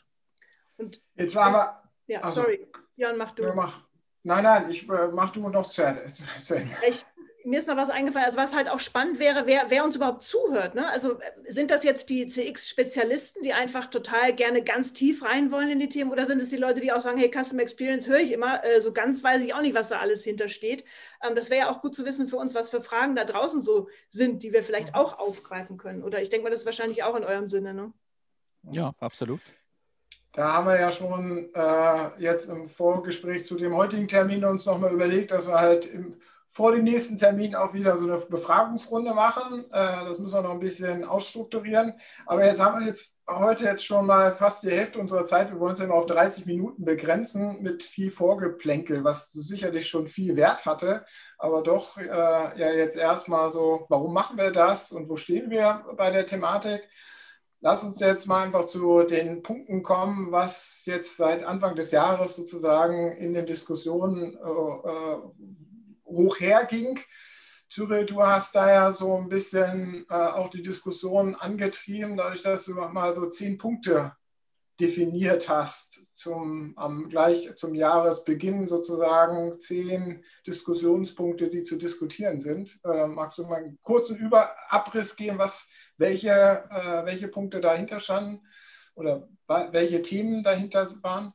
Und 0.79 1.03
jetzt 1.15 1.37
aber. 1.37 1.83
Ja, 2.07 2.21
also, 2.21 2.41
sorry. 2.41 2.67
Jan, 2.97 3.19
mach 3.19 3.33
du. 3.33 3.43
Ja, 3.43 3.55
mach, 3.55 3.83
nein, 4.23 4.43
nein, 4.43 4.71
ich 4.71 4.89
äh, 4.89 5.09
mach 5.13 5.33
du 5.33 5.47
noch 5.47 5.69
zu 5.69 5.85
Ende. 5.85 6.07
Ich, 6.89 7.05
mir 7.45 7.59
ist 7.59 7.69
noch 7.69 7.77
was 7.77 7.91
eingefallen, 7.91 8.27
also 8.27 8.39
was 8.39 8.55
halt 8.55 8.69
auch 8.69 8.81
spannend 8.81 9.19
wäre, 9.19 9.47
wer, 9.47 9.67
wer 9.69 9.85
uns 9.85 9.97
überhaupt 9.97 10.23
zuhört. 10.23 10.75
Ne? 10.75 10.89
Also 10.89 11.19
sind 11.45 11.71
das 11.71 11.85
jetzt 11.85 12.11
die 12.11 12.27
CX-Spezialisten, 12.27 13.43
die 13.43 13.53
einfach 13.53 13.87
total 13.87 14.35
gerne 14.35 14.63
ganz 14.63 14.93
tief 14.93 15.23
rein 15.23 15.51
wollen 15.51 15.71
in 15.71 15.79
die 15.79 15.89
Themen 15.89 16.11
oder 16.11 16.27
sind 16.27 16.41
es 16.41 16.51
die 16.51 16.57
Leute, 16.57 16.81
die 16.81 16.93
auch 16.93 17.01
sagen, 17.01 17.19
hey, 17.19 17.31
Customer 17.31 17.63
Experience 17.63 18.09
höre 18.09 18.21
ich 18.21 18.33
immer, 18.33 18.65
äh, 18.65 18.81
so 18.81 18.93
ganz 18.93 19.23
weiß 19.23 19.43
ich 19.43 19.55
auch 19.55 19.63
nicht, 19.63 19.75
was 19.75 19.89
da 19.89 19.99
alles 19.99 20.25
hintersteht. 20.25 20.85
Ähm, 21.23 21.35
das 21.35 21.51
wäre 21.51 21.61
ja 21.61 21.71
auch 21.71 21.81
gut 21.81 21.95
zu 21.95 22.05
wissen 22.05 22.27
für 22.27 22.37
uns, 22.37 22.55
was 22.55 22.71
für 22.71 22.81
Fragen 22.81 23.17
da 23.17 23.25
draußen 23.25 23.61
so 23.61 23.89
sind, 24.09 24.43
die 24.43 24.53
wir 24.53 24.63
vielleicht 24.63 24.95
auch 24.95 25.19
aufgreifen 25.19 25.79
können. 25.79 26.03
Oder 26.03 26.23
ich 26.23 26.31
denke 26.31 26.45
mal, 26.45 26.51
das 26.51 26.61
ist 26.61 26.67
wahrscheinlich 26.67 27.03
auch 27.03 27.17
in 27.17 27.25
eurem 27.25 27.49
Sinne. 27.49 27.75
Ne? 27.75 27.93
Ja, 28.71 28.93
absolut. 29.01 29.41
Da 30.33 30.53
haben 30.53 30.67
wir 30.67 30.79
ja 30.79 30.93
schon 30.93 31.53
äh, 31.55 32.23
jetzt 32.23 32.49
im 32.49 32.65
Vorgespräch 32.65 33.45
zu 33.45 33.57
dem 33.57 33.75
heutigen 33.75 34.07
Termin 34.07 34.45
uns 34.45 34.65
nochmal 34.67 34.93
überlegt, 34.93 35.33
dass 35.33 35.49
wir 35.49 35.59
halt 35.59 35.87
im 35.87 36.21
vor 36.53 36.73
dem 36.73 36.83
nächsten 36.83 37.17
Termin 37.17 37.55
auch 37.55 37.75
wieder 37.75 37.97
so 37.97 38.11
eine 38.11 38.19
Befragungsrunde 38.19 39.15
machen. 39.15 39.65
Äh, 39.71 40.05
das 40.05 40.19
müssen 40.19 40.35
wir 40.35 40.43
noch 40.43 40.51
ein 40.51 40.59
bisschen 40.59 41.05
ausstrukturieren. 41.05 41.95
Aber 42.27 42.45
jetzt 42.45 42.61
haben 42.61 42.81
wir 42.81 42.89
jetzt 42.89 43.21
heute 43.29 43.67
jetzt 43.67 43.85
schon 43.85 44.05
mal 44.07 44.33
fast 44.33 44.65
die 44.65 44.71
Hälfte 44.71 44.99
unserer 44.99 45.25
Zeit. 45.25 45.53
Wir 45.53 45.61
wollen 45.61 45.75
es 45.75 45.81
immer 45.81 45.95
auf 45.95 46.07
30 46.07 46.47
Minuten 46.47 46.85
begrenzen 46.85 47.63
mit 47.63 47.85
viel 47.85 48.11
Vorgeplänkel, 48.11 49.05
was 49.05 49.31
sicherlich 49.31 49.87
schon 49.87 50.09
viel 50.09 50.35
Wert 50.35 50.67
hatte. 50.67 51.05
Aber 51.39 51.63
doch 51.63 51.97
äh, 51.99 52.09
ja 52.09 52.73
jetzt 52.73 52.97
erstmal 52.97 53.49
so, 53.51 53.87
warum 53.89 54.13
machen 54.13 54.37
wir 54.37 54.51
das 54.51 54.91
und 54.91 55.09
wo 55.09 55.17
stehen 55.17 55.51
wir 55.51 55.85
bei 55.97 56.11
der 56.11 56.27
Thematik? 56.27 56.89
Lass 57.61 57.85
uns 57.85 58.01
jetzt 58.01 58.27
mal 58.27 58.43
einfach 58.43 58.65
zu 58.65 59.03
den 59.03 59.43
Punkten 59.43 59.85
kommen, 59.85 60.33
was 60.33 60.83
jetzt 60.87 61.17
seit 61.17 61.45
Anfang 61.45 61.77
des 61.77 61.93
Jahres 61.93 62.35
sozusagen 62.35 63.13
in 63.13 63.35
den 63.35 63.47
Diskussionen 63.47 64.35
äh, 64.35 65.70
hoch 66.11 66.41
herging. 66.41 67.01
Cyril, 67.69 68.05
du 68.05 68.23
hast 68.23 68.55
da 68.57 68.69
ja 68.69 68.93
so 68.93 69.17
ein 69.17 69.29
bisschen 69.29 70.05
äh, 70.11 70.15
auch 70.15 70.49
die 70.49 70.63
Diskussion 70.63 71.37
angetrieben, 71.37 72.17
dadurch, 72.17 72.43
dass 72.43 72.65
du 72.65 72.75
mal 72.75 73.13
so 73.13 73.27
zehn 73.27 73.59
Punkte 73.59 74.13
definiert 74.81 75.49
hast 75.49 76.17
zum, 76.17 76.77
am, 76.77 77.09
gleich 77.09 77.55
zum 77.57 77.75
Jahresbeginn 77.75 78.67
sozusagen 78.67 79.61
zehn 79.61 80.25
Diskussionspunkte, 80.47 81.49
die 81.49 81.63
zu 81.63 81.77
diskutieren 81.77 82.41
sind. 82.41 82.81
Äh, 82.85 83.07
magst 83.07 83.39
du 83.39 83.47
mal 83.47 83.63
einen 83.63 83.79
kurzen 83.83 84.19
Überabriss 84.19 85.17
geben, 85.17 85.39
was, 85.39 85.71
welche, 85.97 86.31
äh, 86.31 87.05
welche 87.05 87.29
Punkte 87.29 87.61
dahinter 87.61 88.01
standen 88.01 88.47
oder 88.95 89.29
welche 89.47 90.03
Themen 90.03 90.43
dahinter 90.43 90.89
waren? 91.03 91.35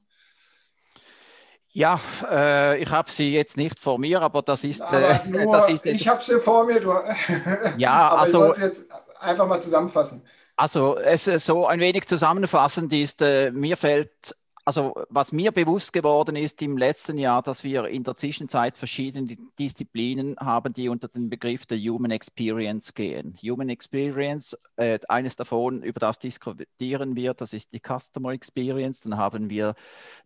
Ja, 1.76 2.00
äh, 2.32 2.82
ich 2.82 2.90
habe 2.90 3.12
sie 3.12 3.34
jetzt 3.34 3.58
nicht 3.58 3.82
vor 3.82 4.00
mir, 4.00 4.22
aber 4.22 4.42
das 4.42 4.64
ist. 4.64 4.80
Äh, 4.80 5.20
nur, 5.28 5.52
das 5.52 5.68
ist 5.68 5.86
ich 5.86 6.08
habe 6.08 6.24
sie 6.24 6.40
vor 6.40 6.66
mir. 6.66 6.80
Du, 6.80 6.94
ja, 7.78 7.92
aber 7.92 8.22
also. 8.22 8.54
Ich 8.54 8.60
jetzt 8.60 8.90
einfach 9.20 9.46
mal 9.46 9.62
zusammenfassen. 9.62 10.26
Also, 10.56 10.96
es 10.98 11.26
so 11.26 11.68
ein 11.68 11.82
wenig 11.82 12.08
zusammenfassend 12.08 12.94
ist, 12.94 13.22
äh, 13.22 13.52
mir 13.52 13.76
fällt 13.76 14.38
also 14.66 14.96
was 15.10 15.32
mir 15.32 15.52
bewusst 15.52 15.94
geworden 15.94 16.36
ist 16.36 16.60
im 16.64 16.76
letzten 16.76 17.20
Jahr, 17.20 17.44
dass 17.44 17.64
wir 17.64 17.86
in 17.86 18.04
der 18.04 18.16
Zwischenzeit 18.16 18.76
verschiedene 18.76 19.38
Disziplinen 19.60 20.36
haben, 20.40 20.74
die 20.74 20.90
unter 20.90 21.08
den 21.08 21.30
Begriff 21.30 21.68
der 21.68 21.78
Human 21.78 22.10
Experience 22.10 22.96
gehen. 22.96 23.36
Human 23.44 23.70
Experience, 23.70 24.58
äh, 24.76 24.98
eines 25.08 25.36
davon, 25.36 25.84
über 25.84 26.00
das 26.00 26.18
diskutieren 26.18 27.16
wir, 27.16 27.36
das 27.36 27.54
ist 27.54 27.74
die 27.74 27.80
Customer 27.80 28.32
Experience. 28.32 29.02
Dann 29.02 29.18
haben 29.18 29.52
wir 29.52 29.76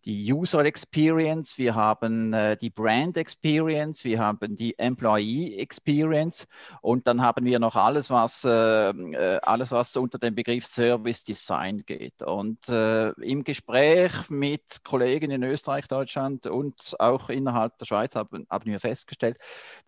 die 0.06 0.32
User 0.32 0.64
Experience, 0.64 1.58
wir 1.58 1.76
haben 1.76 2.32
äh, 2.32 2.56
die 2.56 2.70
Brand 2.70 3.18
Experience, 3.18 4.06
wir 4.06 4.20
haben 4.20 4.56
die 4.56 4.80
Employee 4.80 5.58
Experience 5.58 6.48
und 6.82 7.08
dann 7.08 7.22
haben 7.22 7.44
wir 7.44 7.60
noch 7.60 7.76
alles, 7.76 8.10
was, 8.10 8.46
äh, 8.46 8.90
äh 8.90 9.40
alles, 9.42 9.72
was 9.72 9.98
unter 9.98 10.18
den 10.18 10.34
Begriff 10.34 10.66
Service 10.66 11.26
Design 11.26 11.84
geht. 11.86 12.22
Und 12.22 12.70
äh, 12.70 13.10
im 13.22 13.44
Gespräch 13.44 14.29
mit 14.30 14.84
Kollegen 14.84 15.32
in 15.32 15.44
Österreich, 15.44 15.88
Deutschland 15.88 16.48
und 16.48 16.96
auch 17.00 17.30
innerhalb 17.30 17.78
der 17.78 17.86
Schweiz 17.86 18.16
haben, 18.16 18.46
haben 18.50 18.66
wir 18.66 18.80
festgestellt, 18.80 19.38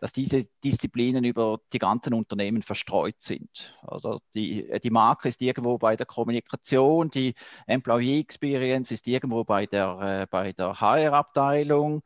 dass 0.00 0.12
diese 0.12 0.46
Disziplinen 0.64 1.24
über 1.24 1.60
die 1.72 1.78
ganzen 1.78 2.14
Unternehmen 2.14 2.62
verstreut 2.62 3.16
sind. 3.18 3.74
Also 3.82 4.20
die, 4.34 4.68
die 4.82 4.90
Marke 4.90 5.28
ist 5.28 5.42
irgendwo 5.42 5.78
bei 5.78 5.96
der 5.96 6.06
Kommunikation, 6.06 7.10
die 7.10 7.34
Employee 7.66 8.20
Experience 8.20 8.90
ist 8.90 9.06
irgendwo 9.06 9.44
bei 9.44 9.66
der, 9.66 10.22
äh, 10.22 10.26
bei 10.30 10.52
der 10.52 10.80
HR-Abteilung, 10.80 12.02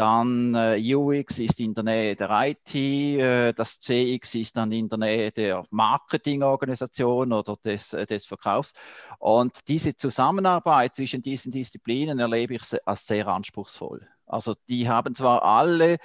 dann 0.00 0.54
äh, 0.54 0.94
UX 0.94 1.38
ist 1.40 1.60
in 1.60 1.74
der 1.74 1.84
Nähe 1.84 2.16
der 2.16 2.30
IT, 2.30 2.74
äh, 2.74 3.52
das 3.52 3.80
CX 3.80 4.34
ist 4.34 4.56
dann 4.56 4.72
in 4.72 4.88
der 4.88 4.98
Nähe 4.98 5.30
der 5.30 5.66
Marketingorganisation 5.68 7.34
oder 7.34 7.58
des, 7.62 7.92
äh, 7.92 8.06
des 8.06 8.24
Verkaufs. 8.24 8.72
Und 9.18 9.68
diese 9.68 9.94
Zusammenarbeit 9.94 10.96
zwischen 10.96 11.20
diesen 11.20 11.52
Disziplinen 11.52 12.18
erlebe 12.18 12.54
ich 12.54 12.62
als 12.86 13.06
sehr 13.06 13.26
anspruchsvoll. 13.26 14.08
Also 14.24 14.54
die 14.70 14.88
haben 14.88 15.14
zwar 15.14 15.42
alle 15.42 15.98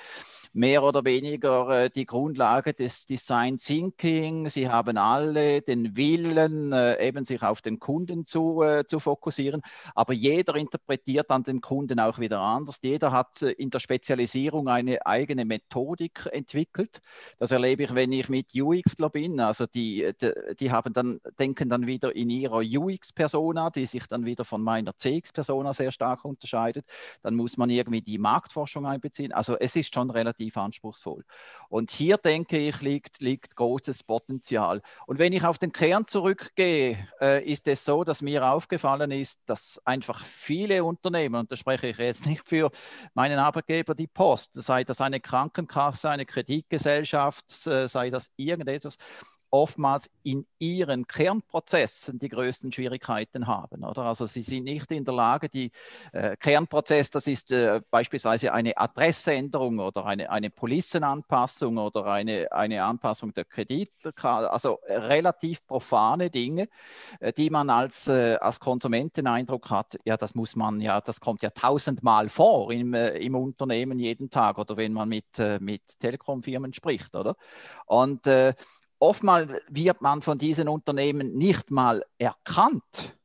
mehr 0.55 0.83
oder 0.83 1.03
weniger 1.03 1.83
äh, 1.83 1.89
die 1.89 2.05
Grundlage 2.05 2.73
des 2.73 3.05
Design 3.05 3.57
Thinking. 3.57 4.47
Sie 4.47 4.69
haben 4.69 4.97
alle 4.97 5.61
den 5.61 5.97
Willen, 5.97 6.71
äh, 6.71 7.05
eben 7.05 7.25
sich 7.25 7.43
auf 7.43 7.61
den 7.61 7.77
Kunden 7.77 8.25
zu, 8.25 8.61
äh, 8.61 8.85
zu 8.87 9.01
fokussieren, 9.01 9.61
aber 9.95 10.13
jeder 10.13 10.55
interpretiert 10.55 11.29
dann 11.29 11.43
den 11.43 11.59
Kunden 11.59 11.99
auch 11.99 12.19
wieder 12.19 12.39
anders. 12.39 12.79
Jeder 12.81 13.11
hat 13.11 13.41
in 13.41 13.69
der 13.69 13.79
Spezialisierung 13.79 14.69
eine 14.69 15.05
eigene 15.05 15.43
Methodik 15.43 16.25
entwickelt. 16.31 17.01
Das 17.37 17.51
erlebe 17.51 17.83
ich, 17.83 17.93
wenn 17.93 18.13
ich 18.13 18.29
mit 18.29 18.55
UXler 18.55 19.09
bin. 19.09 19.41
Also 19.41 19.65
die, 19.65 20.09
die, 20.21 20.31
die 20.57 20.71
haben 20.71 20.93
dann, 20.93 21.19
denken 21.37 21.67
dann 21.67 21.85
wieder 21.85 22.15
in 22.15 22.29
ihrer 22.29 22.59
UX-Persona, 22.59 23.71
die 23.71 23.85
sich 23.85 24.07
dann 24.07 24.23
wieder 24.23 24.45
von 24.45 24.61
meiner 24.61 24.95
CX-Persona 24.95 25.73
sehr 25.73 25.91
stark 25.91 26.23
unterscheidet. 26.23 26.85
Dann 27.23 27.35
muss 27.35 27.57
man 27.57 27.69
irgendwie 27.69 28.01
die 28.01 28.17
Marktforschung 28.17 28.85
einbeziehen. 28.85 29.33
Also 29.33 29.57
es 29.59 29.75
ist 29.75 29.93
schon 29.93 30.09
relativ 30.09 30.44
relativ 30.45 30.57
anspruchsvoll. 30.57 31.23
Und 31.69 31.91
hier 31.91 32.17
denke 32.17 32.57
ich, 32.57 32.81
liegt, 32.81 33.19
liegt 33.21 33.55
großes 33.55 34.03
Potenzial. 34.03 34.81
Und 35.07 35.19
wenn 35.19 35.33
ich 35.33 35.43
auf 35.43 35.57
den 35.57 35.71
Kern 35.71 36.07
zurückgehe, 36.07 37.07
äh, 37.19 37.43
ist 37.43 37.67
es 37.67 37.83
so, 37.83 38.03
dass 38.03 38.21
mir 38.21 38.45
aufgefallen 38.45 39.11
ist, 39.11 39.39
dass 39.45 39.81
einfach 39.85 40.23
viele 40.23 40.83
Unternehmen, 40.83 41.35
und 41.35 41.51
da 41.51 41.55
spreche 41.55 41.87
ich 41.87 41.97
jetzt 41.97 42.25
nicht 42.25 42.47
für 42.47 42.71
meinen 43.13 43.39
Arbeitgeber, 43.39 43.95
die 43.95 44.07
Post, 44.07 44.53
sei 44.53 44.83
das 44.83 45.01
eine 45.01 45.19
Krankenkasse, 45.19 46.09
eine 46.09 46.25
Kreditgesellschaft, 46.25 47.67
äh, 47.67 47.87
sei 47.87 48.09
das 48.09 48.31
irgendetwas, 48.37 48.97
oftmals 49.55 50.09
in 50.23 50.45
ihren 50.59 51.07
Kernprozessen 51.07 52.19
die 52.19 52.29
größten 52.29 52.71
Schwierigkeiten 52.71 53.47
haben. 53.47 53.83
Oder? 53.83 54.03
Also 54.03 54.25
sie 54.25 54.41
sind 54.41 54.65
nicht 54.65 54.91
in 54.91 55.05
der 55.05 55.13
Lage, 55.13 55.47
die 55.47 55.71
äh, 56.11 56.35
Kernprozess, 56.35 57.09
das 57.09 57.27
ist 57.27 57.51
äh, 57.51 57.81
beispielsweise 57.89 58.51
eine 58.51 58.77
Adressänderung 58.77 59.79
oder 59.79 60.05
eine, 60.05 60.29
eine 60.29 60.49
Policenanpassung 60.49 61.77
oder 61.77 62.05
eine, 62.05 62.51
eine 62.51 62.83
Anpassung 62.83 63.33
der 63.33 63.45
Kreditkarte, 63.45 64.51
also 64.51 64.79
relativ 64.87 65.65
profane 65.65 66.29
Dinge, 66.29 66.67
äh, 67.21 67.31
die 67.31 67.49
man 67.49 67.69
als, 67.69 68.07
äh, 68.07 68.35
als 68.35 68.59
Konsument 68.59 69.15
hat, 69.15 69.97
ja, 70.03 70.17
das 70.17 70.35
muss 70.35 70.55
man 70.55 70.81
ja, 70.81 70.99
das 70.99 71.21
kommt 71.21 71.43
ja 71.43 71.49
tausendmal 71.49 72.27
vor 72.27 72.71
im, 72.71 72.93
äh, 72.93 73.17
im 73.19 73.35
Unternehmen 73.35 73.99
jeden 73.99 74.29
Tag 74.29 74.57
oder 74.57 74.75
wenn 74.75 74.91
man 74.91 75.07
mit, 75.07 75.39
äh, 75.39 75.59
mit 75.59 75.81
Telekomfirmen 75.99 76.73
spricht, 76.73 77.15
oder? 77.15 77.35
Und 77.85 78.27
oftmals 78.99 79.51
wird 79.69 80.01
man 80.01 80.21
von 80.21 80.37
diesen 80.37 80.67
Unternehmen 80.67 81.33
nicht 81.35 81.71
mal 81.71 82.03
erkannt. 82.17 83.15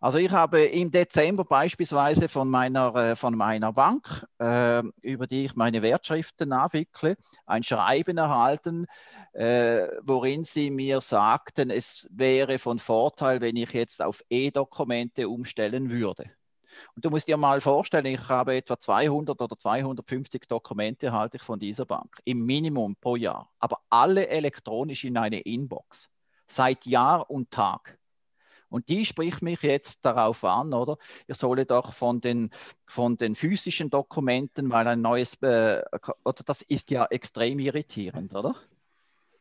Also 0.00 0.18
ich 0.18 0.30
habe 0.30 0.64
im 0.64 0.90
Dezember 0.90 1.46
beispielsweise 1.46 2.28
von 2.28 2.50
meiner, 2.50 2.94
äh, 2.94 3.16
von 3.16 3.34
meiner 3.36 3.72
Bank, 3.72 4.26
äh, 4.38 4.82
über 5.00 5.26
die 5.26 5.46
ich 5.46 5.56
meine 5.56 5.80
Wertschriften 5.80 6.52
abwickle, 6.52 7.16
ein 7.46 7.62
Schreiben 7.62 8.18
erhalten, 8.18 8.86
äh, 9.32 9.88
worin 10.02 10.44
sie 10.44 10.70
mir 10.70 11.00
sagten, 11.00 11.70
es 11.70 12.06
wäre 12.12 12.58
von 12.58 12.78
Vorteil, 12.78 13.40
wenn 13.40 13.56
ich 13.56 13.72
jetzt 13.72 14.02
auf 14.02 14.22
E-Dokumente 14.28 15.26
umstellen 15.28 15.88
würde. 15.88 16.30
Und 16.94 17.04
du 17.04 17.10
musst 17.10 17.28
dir 17.28 17.36
mal 17.36 17.60
vorstellen, 17.60 18.06
ich 18.06 18.28
habe 18.28 18.56
etwa 18.56 18.78
200 18.78 19.40
oder 19.40 19.56
250 19.56 20.48
Dokumente 20.48 21.12
halte 21.12 21.36
ich 21.38 21.42
von 21.42 21.58
dieser 21.58 21.86
Bank, 21.86 22.20
im 22.24 22.44
Minimum 22.44 22.96
pro 22.96 23.16
Jahr, 23.16 23.50
aber 23.58 23.80
alle 23.90 24.28
elektronisch 24.28 25.04
in 25.04 25.16
eine 25.16 25.40
Inbox, 25.40 26.10
seit 26.46 26.86
Jahr 26.86 27.30
und 27.30 27.50
Tag. 27.50 27.98
Und 28.68 28.88
die 28.88 29.04
spricht 29.04 29.40
mich 29.40 29.62
jetzt 29.62 30.04
darauf 30.04 30.42
an, 30.42 30.74
oder? 30.74 30.98
Ihr 31.28 31.36
solle 31.36 31.64
doch 31.64 31.92
von 31.92 32.20
den, 32.20 32.50
von 32.86 33.16
den 33.16 33.36
physischen 33.36 33.88
Dokumenten, 33.88 34.70
weil 34.72 34.88
ein 34.88 35.00
neues, 35.00 35.34
äh, 35.42 35.82
oder 36.24 36.42
das 36.44 36.62
ist 36.62 36.90
ja 36.90 37.06
extrem 37.06 37.60
irritierend, 37.60 38.34
oder? 38.34 38.56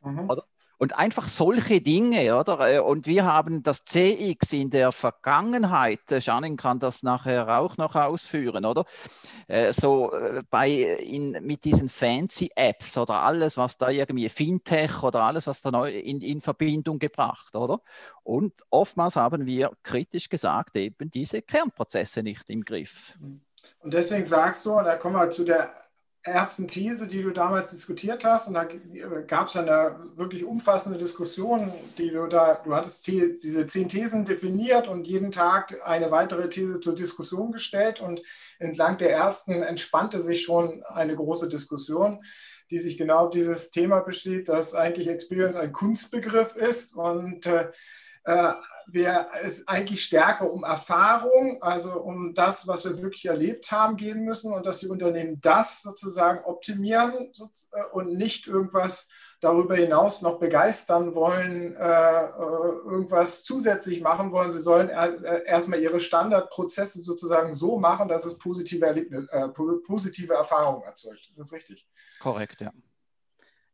Mhm. 0.01 0.29
oder? 0.29 0.45
Und 0.83 0.97
einfach 0.97 1.29
solche 1.29 1.79
Dinge, 1.79 2.37
oder? 2.37 2.59
Äh, 2.69 2.79
und 2.79 3.07
wir 3.07 3.23
haben 3.23 3.63
das 3.63 3.85
CX 3.85 4.51
in 4.51 4.69
der 4.69 4.91
Vergangenheit, 4.91 6.01
Janin 6.09 6.55
äh, 6.55 6.57
kann 6.57 6.79
das 6.79 7.03
nachher 7.03 7.57
auch 7.57 7.77
noch 7.77 7.95
ausführen, 7.95 8.65
oder? 8.65 8.83
Äh, 9.47 9.71
so 9.71 10.11
bei, 10.49 10.69
in, 10.71 11.31
mit 11.45 11.63
diesen 11.63 11.87
fancy 11.87 12.51
Apps 12.57 12.97
oder 12.97 13.21
alles, 13.21 13.55
was 13.55 13.77
da 13.77 13.91
irgendwie 13.91 14.27
Fintech 14.27 15.03
oder 15.03 15.21
alles, 15.21 15.47
was 15.47 15.61
da 15.61 15.71
neu 15.71 15.89
in, 15.89 16.19
in 16.19 16.41
Verbindung 16.41 16.99
gebracht, 16.99 17.55
oder? 17.55 17.79
Und 18.23 18.51
oftmals 18.69 19.15
haben 19.15 19.45
wir 19.45 19.71
kritisch 19.83 20.27
gesagt, 20.27 20.75
eben 20.75 21.09
diese 21.09 21.41
Kernprozesse 21.41 22.23
nicht 22.23 22.49
im 22.49 22.65
Griff. 22.65 23.17
Und 23.79 23.93
deswegen 23.93 24.25
sagst 24.25 24.65
du, 24.65 24.73
und 24.73 24.83
da 24.83 24.97
kommen 24.97 25.15
wir 25.15 25.29
zu 25.29 25.45
der 25.45 25.73
ersten 26.23 26.67
These, 26.67 27.07
die 27.07 27.21
du 27.21 27.31
damals 27.31 27.71
diskutiert 27.71 28.23
hast, 28.23 28.47
und 28.47 28.53
da 28.53 28.65
gab 29.27 29.47
es 29.47 29.57
eine 29.57 29.95
wirklich 30.15 30.45
umfassende 30.45 30.97
Diskussion, 30.97 31.71
die 31.97 32.11
du 32.11 32.27
da, 32.27 32.61
du 32.63 32.73
hattest 32.73 33.05
diese 33.07 33.67
zehn 33.67 33.89
Thesen 33.89 34.23
definiert 34.23 34.87
und 34.87 35.05
jeden 35.05 35.31
Tag 35.31 35.81
eine 35.85 36.11
weitere 36.11 36.47
These 36.47 36.79
zur 36.79 36.95
Diskussion 36.95 37.51
gestellt 37.51 37.99
und 37.99 38.21
entlang 38.59 38.97
der 38.97 39.11
ersten 39.11 39.63
entspannte 39.63 40.21
sich 40.21 40.43
schon 40.43 40.81
eine 40.85 41.15
große 41.15 41.49
Diskussion, 41.49 42.23
die 42.71 42.79
sich 42.79 42.97
genau 42.97 43.25
auf 43.25 43.31
dieses 43.31 43.71
Thema 43.71 43.99
besteht, 43.99 44.47
dass 44.47 44.73
eigentlich 44.73 45.09
Experience 45.09 45.57
ein 45.57 45.73
Kunstbegriff 45.73 46.55
ist 46.55 46.95
und 46.95 47.45
äh, 47.47 47.69
äh, 48.25 48.53
wir 48.87 49.27
es 49.43 49.67
eigentlich 49.67 50.03
stärker 50.03 50.49
um 50.49 50.63
Erfahrung, 50.63 51.61
also 51.61 51.99
um 51.99 52.33
das, 52.33 52.67
was 52.67 52.85
wir 52.85 53.01
wirklich 53.01 53.25
erlebt 53.25 53.71
haben, 53.71 53.97
gehen 53.97 54.23
müssen 54.23 54.53
und 54.53 54.65
dass 54.65 54.79
die 54.79 54.87
Unternehmen 54.87 55.41
das 55.41 55.81
sozusagen 55.81 56.39
optimieren 56.45 57.33
äh, 57.73 57.83
und 57.91 58.15
nicht 58.15 58.47
irgendwas 58.47 59.09
darüber 59.41 59.75
hinaus 59.75 60.21
noch 60.21 60.39
begeistern 60.39 61.15
wollen, 61.15 61.75
äh, 61.75 62.25
irgendwas 62.29 63.43
zusätzlich 63.43 63.99
machen 63.99 64.31
wollen. 64.31 64.51
Sie 64.51 64.61
sollen 64.61 64.87
erstmal 64.87 65.81
ihre 65.81 65.99
Standardprozesse 65.99 67.01
sozusagen 67.01 67.53
so 67.53 67.77
machen, 67.77 68.07
dass 68.07 68.23
es 68.23 68.37
positive, 68.37 68.85
Erlebnis, 68.85 69.27
positive 69.85 70.33
Erfahrungen 70.33 70.83
erzeugt. 70.83 71.27
Ist 71.29 71.39
das 71.39 71.51
richtig? 71.51 71.85
Korrekt, 72.21 72.61
ja. 72.61 72.71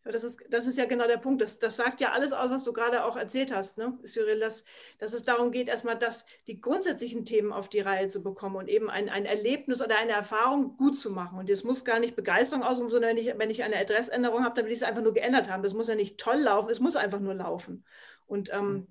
Das 0.05 0.23
ist, 0.23 0.39
das 0.49 0.65
ist 0.65 0.77
ja 0.77 0.85
genau 0.85 1.07
der 1.07 1.17
Punkt. 1.17 1.41
Das, 1.41 1.59
das 1.59 1.75
sagt 1.75 2.01
ja 2.01 2.11
alles 2.11 2.31
aus, 2.31 2.49
was 2.49 2.63
du 2.63 2.73
gerade 2.73 3.03
auch 3.03 3.17
erzählt 3.17 3.53
hast, 3.53 3.77
ne, 3.77 3.97
Cyril, 4.03 4.39
dass, 4.39 4.63
dass 4.97 5.13
es 5.13 5.23
darum 5.23 5.51
geht, 5.51 5.67
erstmal 5.67 5.97
das, 5.97 6.25
die 6.47 6.61
grundsätzlichen 6.61 7.25
Themen 7.25 7.51
auf 7.51 7.69
die 7.69 7.81
Reihe 7.81 8.07
zu 8.07 8.23
bekommen 8.23 8.55
und 8.55 8.69
eben 8.69 8.89
ein, 8.89 9.09
ein 9.09 9.25
Erlebnis 9.25 9.81
oder 9.81 9.97
eine 9.97 10.13
Erfahrung 10.13 10.77
gut 10.77 10.97
zu 10.97 11.11
machen. 11.11 11.37
Und 11.37 11.49
es 11.49 11.63
muss 11.63 11.85
gar 11.85 11.99
nicht 11.99 12.15
Begeisterung 12.15 12.63
ausüben, 12.63 12.89
sondern 12.89 13.11
wenn 13.11 13.17
ich, 13.17 13.37
wenn 13.37 13.49
ich 13.49 13.63
eine 13.63 13.77
Adressänderung 13.77 14.43
habe, 14.43 14.55
dann 14.55 14.65
will 14.65 14.71
ich 14.71 14.79
es 14.79 14.83
einfach 14.83 15.03
nur 15.03 15.13
geändert 15.13 15.49
haben. 15.49 15.63
Das 15.63 15.73
muss 15.73 15.89
ja 15.89 15.95
nicht 15.95 16.17
toll 16.17 16.39
laufen, 16.39 16.69
es 16.69 16.79
muss 16.79 16.95
einfach 16.95 17.19
nur 17.19 17.33
laufen. 17.35 17.85
Und 18.25 18.49
ähm, 18.53 18.87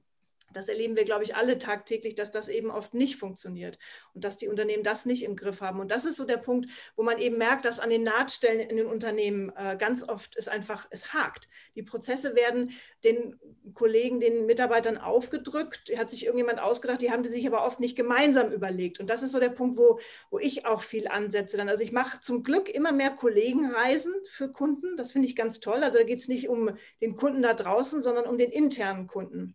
Das 0.52 0.68
erleben 0.68 0.96
wir, 0.96 1.04
glaube 1.04 1.24
ich, 1.24 1.36
alle 1.36 1.58
tagtäglich, 1.58 2.14
dass 2.14 2.30
das 2.30 2.48
eben 2.48 2.70
oft 2.70 2.94
nicht 2.94 3.16
funktioniert 3.16 3.78
und 4.14 4.24
dass 4.24 4.38
die 4.38 4.48
Unternehmen 4.48 4.82
das 4.82 5.04
nicht 5.04 5.22
im 5.22 5.36
Griff 5.36 5.60
haben. 5.60 5.78
Und 5.80 5.90
das 5.90 6.04
ist 6.04 6.16
so 6.16 6.24
der 6.24 6.38
Punkt, 6.38 6.70
wo 6.96 7.02
man 7.02 7.18
eben 7.18 7.36
merkt, 7.36 7.66
dass 7.66 7.80
an 7.80 7.90
den 7.90 8.02
Nahtstellen 8.02 8.60
in 8.60 8.76
den 8.76 8.86
Unternehmen 8.86 9.52
äh, 9.56 9.76
ganz 9.78 10.02
oft 10.08 10.36
es 10.36 10.48
einfach, 10.48 10.86
es 10.90 11.12
hakt. 11.12 11.48
Die 11.74 11.82
Prozesse 11.82 12.34
werden 12.34 12.72
den 13.04 13.38
Kollegen, 13.74 14.20
den 14.20 14.46
Mitarbeitern 14.46 14.96
aufgedrückt. 14.96 15.92
Hat 15.96 16.10
sich 16.10 16.24
irgendjemand 16.24 16.60
ausgedacht, 16.60 17.02
die 17.02 17.10
haben 17.10 17.22
die 17.22 17.28
sich 17.28 17.46
aber 17.46 17.64
oft 17.64 17.78
nicht 17.78 17.96
gemeinsam 17.96 18.50
überlegt. 18.50 19.00
Und 19.00 19.10
das 19.10 19.22
ist 19.22 19.32
so 19.32 19.40
der 19.40 19.50
Punkt, 19.50 19.78
wo, 19.78 20.00
wo 20.30 20.38
ich 20.38 20.64
auch 20.64 20.82
viel 20.82 21.08
ansetze. 21.08 21.58
Dann. 21.58 21.68
Also 21.68 21.82
ich 21.82 21.92
mache 21.92 22.20
zum 22.20 22.42
Glück 22.42 22.68
immer 22.70 22.92
mehr 22.92 23.10
Kollegenreisen 23.10 24.14
für 24.24 24.50
Kunden. 24.50 24.96
Das 24.96 25.12
finde 25.12 25.28
ich 25.28 25.36
ganz 25.36 25.60
toll. 25.60 25.82
Also 25.82 25.98
da 25.98 26.04
geht 26.04 26.20
es 26.20 26.28
nicht 26.28 26.48
um 26.48 26.70
den 27.02 27.16
Kunden 27.16 27.42
da 27.42 27.52
draußen, 27.52 28.00
sondern 28.00 28.26
um 28.26 28.38
den 28.38 28.50
internen 28.50 29.06
Kunden 29.06 29.54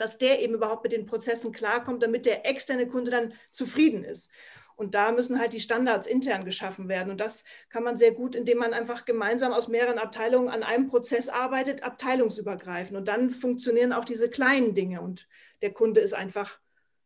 dass 0.00 0.18
der 0.18 0.42
eben 0.42 0.54
überhaupt 0.54 0.82
mit 0.84 0.92
den 0.92 1.06
Prozessen 1.06 1.52
klarkommt, 1.52 2.02
damit 2.02 2.26
der 2.26 2.46
externe 2.46 2.86
Kunde 2.86 3.10
dann 3.10 3.32
zufrieden 3.50 4.04
ist. 4.04 4.30
Und 4.76 4.94
da 4.94 5.12
müssen 5.12 5.38
halt 5.38 5.52
die 5.52 5.60
Standards 5.60 6.06
intern 6.06 6.44
geschaffen 6.44 6.88
werden. 6.88 7.10
Und 7.10 7.20
das 7.20 7.44
kann 7.68 7.84
man 7.84 7.96
sehr 7.96 8.10
gut, 8.10 8.34
indem 8.34 8.58
man 8.58 8.74
einfach 8.74 9.04
gemeinsam 9.04 9.52
aus 9.52 9.68
mehreren 9.68 9.98
Abteilungen 9.98 10.48
an 10.48 10.64
einem 10.64 10.88
Prozess 10.88 11.28
arbeitet, 11.28 11.84
abteilungsübergreifend. 11.84 12.96
Und 12.96 13.06
dann 13.06 13.30
funktionieren 13.30 13.92
auch 13.92 14.04
diese 14.04 14.28
kleinen 14.28 14.74
Dinge 14.74 15.00
und 15.00 15.28
der 15.62 15.72
Kunde 15.72 16.00
ist 16.00 16.12
einfach 16.12 16.58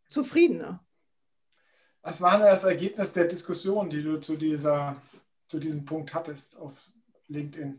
zufriedener. 0.09 0.83
Was 2.01 2.22
war 2.22 2.38
denn 2.38 2.46
das 2.46 2.64
Ergebnis 2.64 3.12
der 3.12 3.24
Diskussion, 3.24 3.90
die 3.90 4.03
du 4.03 4.16
zu, 4.18 4.37
dieser, 4.37 5.03
zu 5.48 5.59
diesem 5.59 5.85
Punkt 5.85 6.14
hattest 6.14 6.57
auf 6.57 6.90
LinkedIn? 7.27 7.79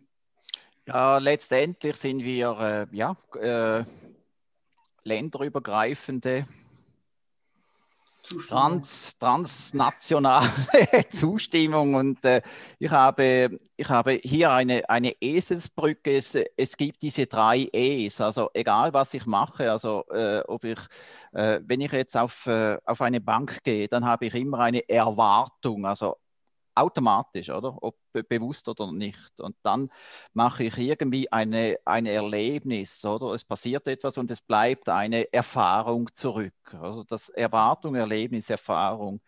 Ja, 0.86 1.18
letztendlich 1.18 1.96
sind 1.96 2.24
wir 2.24 2.88
äh, 2.92 2.96
ja, 2.96 3.16
äh, 3.40 3.84
länderübergreifende 5.10 6.46
Trans, 8.48 9.18
transnationale 9.18 10.50
Zustimmung. 11.10 11.96
Und 11.96 12.24
äh, 12.24 12.42
ich, 12.78 12.92
habe, 12.92 13.60
ich 13.76 13.90
habe 13.90 14.20
hier 14.24 14.52
eine, 14.52 14.88
eine 14.88 15.16
Eselsbrücke. 15.20 16.16
Es, 16.16 16.38
es 16.58 16.78
gibt 16.78 17.02
diese 17.02 17.26
drei 17.26 17.70
E's. 17.72 18.22
Also 18.22 18.50
egal, 18.54 18.94
was 18.94 19.14
ich 19.14 19.26
mache, 19.26 19.72
also 19.72 20.06
äh, 20.12 20.42
ob 20.48 20.64
ich, 20.64 20.80
äh, 21.34 21.60
wenn 21.64 21.82
ich 21.82 21.92
jetzt 21.92 22.16
auf, 22.16 22.46
äh, 22.46 22.78
auf 22.86 23.02
eine 23.02 23.22
Bank 23.22 23.64
gehe, 23.64 23.88
dann 23.88 24.06
habe 24.06 24.28
ich 24.28 24.36
immer 24.36 24.60
eine 24.60 24.88
Erwartung. 24.88 25.86
Also 25.88 26.18
automatisch, 26.76 27.50
oder? 27.50 27.78
Ob 27.82 27.98
bewusst 28.30 28.68
oder 28.70 28.92
nicht. 28.92 29.40
Und 29.40 29.56
dann 29.64 29.90
mache 30.34 30.64
ich 30.66 30.78
irgendwie 30.78 31.32
eine, 31.32 31.78
ein 31.86 32.06
Erlebnis, 32.06 33.04
oder? 33.06 33.34
Es 33.34 33.44
passiert 33.46 33.88
etwas 33.88 34.18
und 34.18 34.32
es 34.32 34.42
bleibt 34.42 34.90
eine 34.90 35.32
Erfahrung 35.34 36.14
zurück. 36.14 36.54
Also 36.74 37.04
das 37.04 37.30
Erwartung, 37.30 37.96
Erlebnis, 37.96 38.50
Erfahrung. 38.50 39.22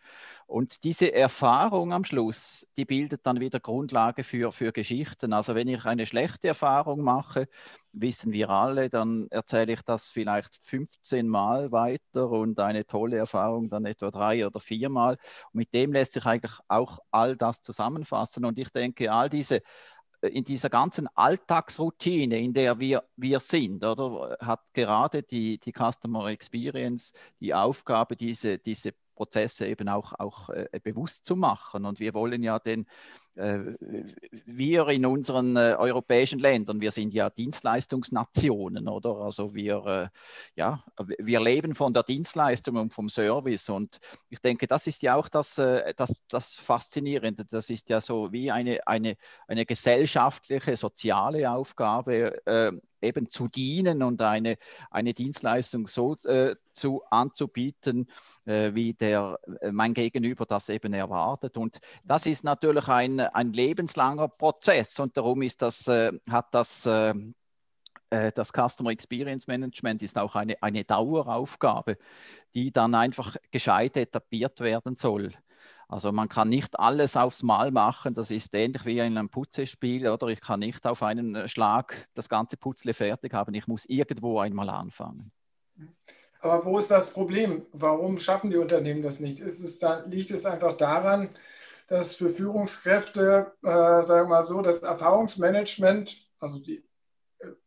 Und 0.52 0.84
diese 0.84 1.14
Erfahrung 1.14 1.94
am 1.94 2.04
Schluss, 2.04 2.66
die 2.76 2.84
bildet 2.84 3.26
dann 3.26 3.40
wieder 3.40 3.58
Grundlage 3.58 4.22
für, 4.22 4.52
für 4.52 4.70
Geschichten. 4.70 5.32
Also 5.32 5.54
wenn 5.54 5.66
ich 5.66 5.86
eine 5.86 6.04
schlechte 6.06 6.48
Erfahrung 6.48 7.00
mache, 7.00 7.48
wissen 7.94 8.34
wir 8.34 8.50
alle, 8.50 8.90
dann 8.90 9.28
erzähle 9.30 9.72
ich 9.72 9.80
das 9.80 10.10
vielleicht 10.10 10.58
15 10.60 11.26
Mal 11.26 11.72
weiter 11.72 12.28
und 12.28 12.60
eine 12.60 12.84
tolle 12.84 13.16
Erfahrung 13.16 13.70
dann 13.70 13.86
etwa 13.86 14.10
drei 14.10 14.46
oder 14.46 14.60
vier 14.60 14.90
Mal. 14.90 15.14
Und 15.52 15.54
mit 15.54 15.72
dem 15.72 15.94
lässt 15.94 16.12
sich 16.12 16.26
eigentlich 16.26 16.58
auch 16.68 16.98
all 17.10 17.34
das 17.34 17.62
zusammenfassen. 17.62 18.44
Und 18.44 18.58
ich 18.58 18.68
denke, 18.68 19.10
all 19.10 19.30
diese 19.30 19.62
äh, 20.20 20.28
in 20.28 20.44
dieser 20.44 20.68
ganzen 20.70 21.08
Alltagsroutine, 21.14 22.38
in 22.38 22.52
der 22.52 22.78
wir, 22.78 23.04
wir 23.16 23.40
sind, 23.40 23.84
oder, 23.84 24.36
hat 24.40 24.74
gerade 24.74 25.22
die, 25.22 25.58
die 25.58 25.72
Customer 25.72 26.26
Experience 26.26 27.14
die 27.40 27.54
Aufgabe, 27.54 28.16
diese, 28.16 28.58
diese 28.58 28.92
Prozesse 29.14 29.66
eben 29.66 29.88
auch, 29.88 30.12
auch 30.18 30.50
äh, 30.50 30.68
bewusst 30.82 31.24
zu 31.26 31.36
machen. 31.36 31.84
Und 31.84 32.00
wir 32.00 32.14
wollen 32.14 32.42
ja 32.42 32.58
den, 32.58 32.86
wir 33.34 34.88
in 34.88 35.06
unseren 35.06 35.56
äh, 35.56 35.74
europäischen 35.78 36.38
Ländern, 36.38 36.80
wir 36.80 36.90
sind 36.90 37.14
ja 37.14 37.30
Dienstleistungsnationen, 37.30 38.88
oder? 38.88 39.16
Also 39.16 39.54
wir, 39.54 39.86
äh, 39.86 40.08
ja, 40.54 40.84
wir 40.98 41.40
leben 41.40 41.74
von 41.74 41.94
der 41.94 42.02
Dienstleistung 42.02 42.76
und 42.76 42.92
vom 42.92 43.08
Service. 43.08 43.70
Und 43.70 44.00
ich 44.28 44.40
denke, 44.40 44.66
das 44.66 44.86
ist 44.86 45.02
ja 45.02 45.14
auch 45.16 45.28
das, 45.28 45.56
äh, 45.58 45.94
das, 45.96 46.12
das 46.28 46.56
Faszinierende. 46.56 47.44
Das 47.46 47.70
ist 47.70 47.88
ja 47.88 48.00
so 48.00 48.32
wie 48.32 48.50
eine, 48.50 48.86
eine, 48.86 49.16
eine 49.48 49.64
gesellschaftliche, 49.64 50.76
soziale 50.76 51.50
Aufgabe, 51.50 52.46
äh, 52.46 52.72
eben 53.02 53.26
zu 53.26 53.48
dienen 53.48 54.02
und 54.02 54.22
eine, 54.22 54.56
eine 54.90 55.14
Dienstleistung 55.14 55.86
so 55.86 56.16
äh, 56.24 56.56
zu 56.72 57.02
anzubieten, 57.10 58.08
äh, 58.44 58.74
wie 58.74 58.94
der, 58.94 59.38
äh, 59.60 59.72
mein 59.72 59.94
Gegenüber 59.94 60.46
das 60.46 60.68
eben 60.68 60.94
erwartet. 60.94 61.56
Und 61.56 61.80
das 62.04 62.26
ist 62.26 62.44
natürlich 62.44 62.88
ein, 62.88 63.21
ein 63.32 63.52
lebenslanger 63.52 64.28
Prozess 64.28 64.98
und 65.00 65.16
darum 65.16 65.42
ist 65.42 65.62
das, 65.62 65.88
äh, 65.88 66.12
hat 66.28 66.54
das 66.54 66.86
äh, 66.86 67.14
äh, 68.12 68.32
das 68.32 68.52
Customer 68.52 68.90
Experience 68.90 69.46
Management 69.46 70.02
ist 70.02 70.18
auch 70.18 70.34
eine, 70.34 70.62
eine 70.62 70.84
Daueraufgabe, 70.84 71.96
die 72.54 72.70
dann 72.70 72.94
einfach 72.94 73.36
gescheit 73.50 73.96
etabliert 73.96 74.60
werden 74.60 74.96
soll. 74.96 75.32
Also 75.88 76.12
man 76.12 76.28
kann 76.28 76.48
nicht 76.48 76.78
alles 76.78 77.16
aufs 77.16 77.42
Mal 77.42 77.70
machen, 77.70 78.14
das 78.14 78.30
ist 78.30 78.54
ähnlich 78.54 78.84
wie 78.86 78.98
in 78.98 79.18
einem 79.18 79.28
Putzespiel, 79.28 80.08
oder 80.08 80.28
ich 80.28 80.40
kann 80.40 80.60
nicht 80.60 80.86
auf 80.86 81.02
einen 81.02 81.48
Schlag 81.48 82.08
das 82.14 82.28
ganze 82.28 82.56
Putzle 82.56 82.94
fertig 82.94 83.34
haben, 83.34 83.54
ich 83.54 83.66
muss 83.66 83.84
irgendwo 83.86 84.38
einmal 84.38 84.70
anfangen. 84.70 85.32
Aber 86.40 86.64
wo 86.64 86.78
ist 86.78 86.90
das 86.90 87.12
Problem? 87.12 87.66
Warum 87.72 88.18
schaffen 88.18 88.50
die 88.50 88.56
Unternehmen 88.56 89.02
das 89.02 89.20
nicht? 89.20 89.40
Es 89.40 89.78
dann, 89.78 90.10
liegt 90.10 90.30
es 90.30 90.44
einfach 90.44 90.72
daran, 90.72 91.28
dass 91.92 92.14
für 92.14 92.30
Führungskräfte, 92.30 93.52
äh, 93.62 93.68
sagen 93.68 94.08
wir 94.08 94.36
mal 94.36 94.42
so, 94.42 94.62
das 94.62 94.78
Erfahrungsmanagement, 94.78 96.26
also 96.40 96.58
die 96.58 96.82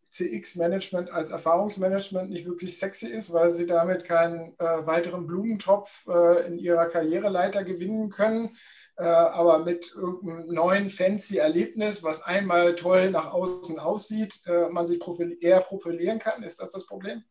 CX-Management 0.09 1.11
als 1.11 1.29
Erfahrungsmanagement 1.29 2.31
nicht 2.31 2.47
wirklich 2.47 2.79
sexy 2.79 3.05
ist, 3.05 3.33
weil 3.33 3.51
sie 3.51 3.67
damit 3.67 4.03
keinen 4.03 4.57
äh, 4.57 4.87
weiteren 4.87 5.27
Blumentopf 5.27 6.07
äh, 6.07 6.47
in 6.47 6.57
ihrer 6.57 6.87
Karriereleiter 6.87 7.63
gewinnen 7.63 8.09
können, 8.09 8.55
äh, 8.97 9.03
aber 9.03 9.59
mit 9.59 9.93
irgendeinem 9.93 10.51
neuen 10.51 10.89
fancy 10.89 11.37
Erlebnis, 11.37 12.01
was 12.01 12.23
einmal 12.23 12.73
toll 12.73 13.11
nach 13.11 13.31
außen 13.31 13.77
aussieht, 13.77 14.41
äh, 14.47 14.69
man 14.69 14.87
sich 14.87 14.99
profil 14.99 15.37
eher 15.39 15.61
profilieren 15.61 16.17
kann. 16.17 16.41
Ist 16.41 16.59
das 16.59 16.71
das 16.71 16.87
Problem? 16.87 17.23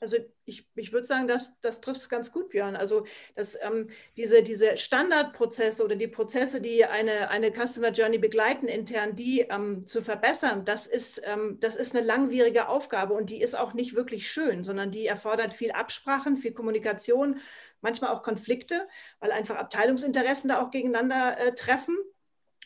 Also 0.00 0.16
ich, 0.44 0.68
ich 0.76 0.92
würde 0.92 1.06
sagen, 1.06 1.26
das, 1.26 1.60
das 1.60 1.80
trifft 1.80 2.00
es 2.00 2.08
ganz 2.08 2.32
gut, 2.32 2.50
Björn. 2.50 2.76
Also 2.76 3.04
dass, 3.34 3.56
ähm, 3.60 3.88
diese, 4.16 4.42
diese 4.42 4.76
Standardprozesse 4.76 5.84
oder 5.84 5.96
die 5.96 6.06
Prozesse, 6.06 6.60
die 6.60 6.84
eine, 6.84 7.30
eine 7.30 7.50
Customer 7.52 7.90
Journey 7.90 8.18
begleiten 8.18 8.68
intern, 8.68 9.16
die 9.16 9.40
ähm, 9.40 9.86
zu 9.86 10.00
verbessern, 10.00 10.64
das 10.64 10.86
ist, 10.86 11.20
ähm, 11.24 11.58
das 11.60 11.74
ist 11.74 11.96
eine 11.96 12.06
langwierige 12.06 12.68
Aufgabe 12.68 13.14
und 13.14 13.30
die 13.30 13.40
ist 13.40 13.56
auch 13.58 13.74
nicht 13.74 13.94
wirklich 13.94 14.28
schön, 14.28 14.62
sondern 14.62 14.90
die 14.92 15.06
erfordert 15.06 15.52
viel 15.52 15.72
Absprachen, 15.72 16.36
viel 16.36 16.52
Kommunikation, 16.52 17.40
manchmal 17.80 18.12
auch 18.12 18.22
Konflikte, 18.22 18.86
weil 19.18 19.32
einfach 19.32 19.56
Abteilungsinteressen 19.56 20.48
da 20.48 20.62
auch 20.62 20.70
gegeneinander 20.70 21.38
äh, 21.38 21.54
treffen. 21.54 21.96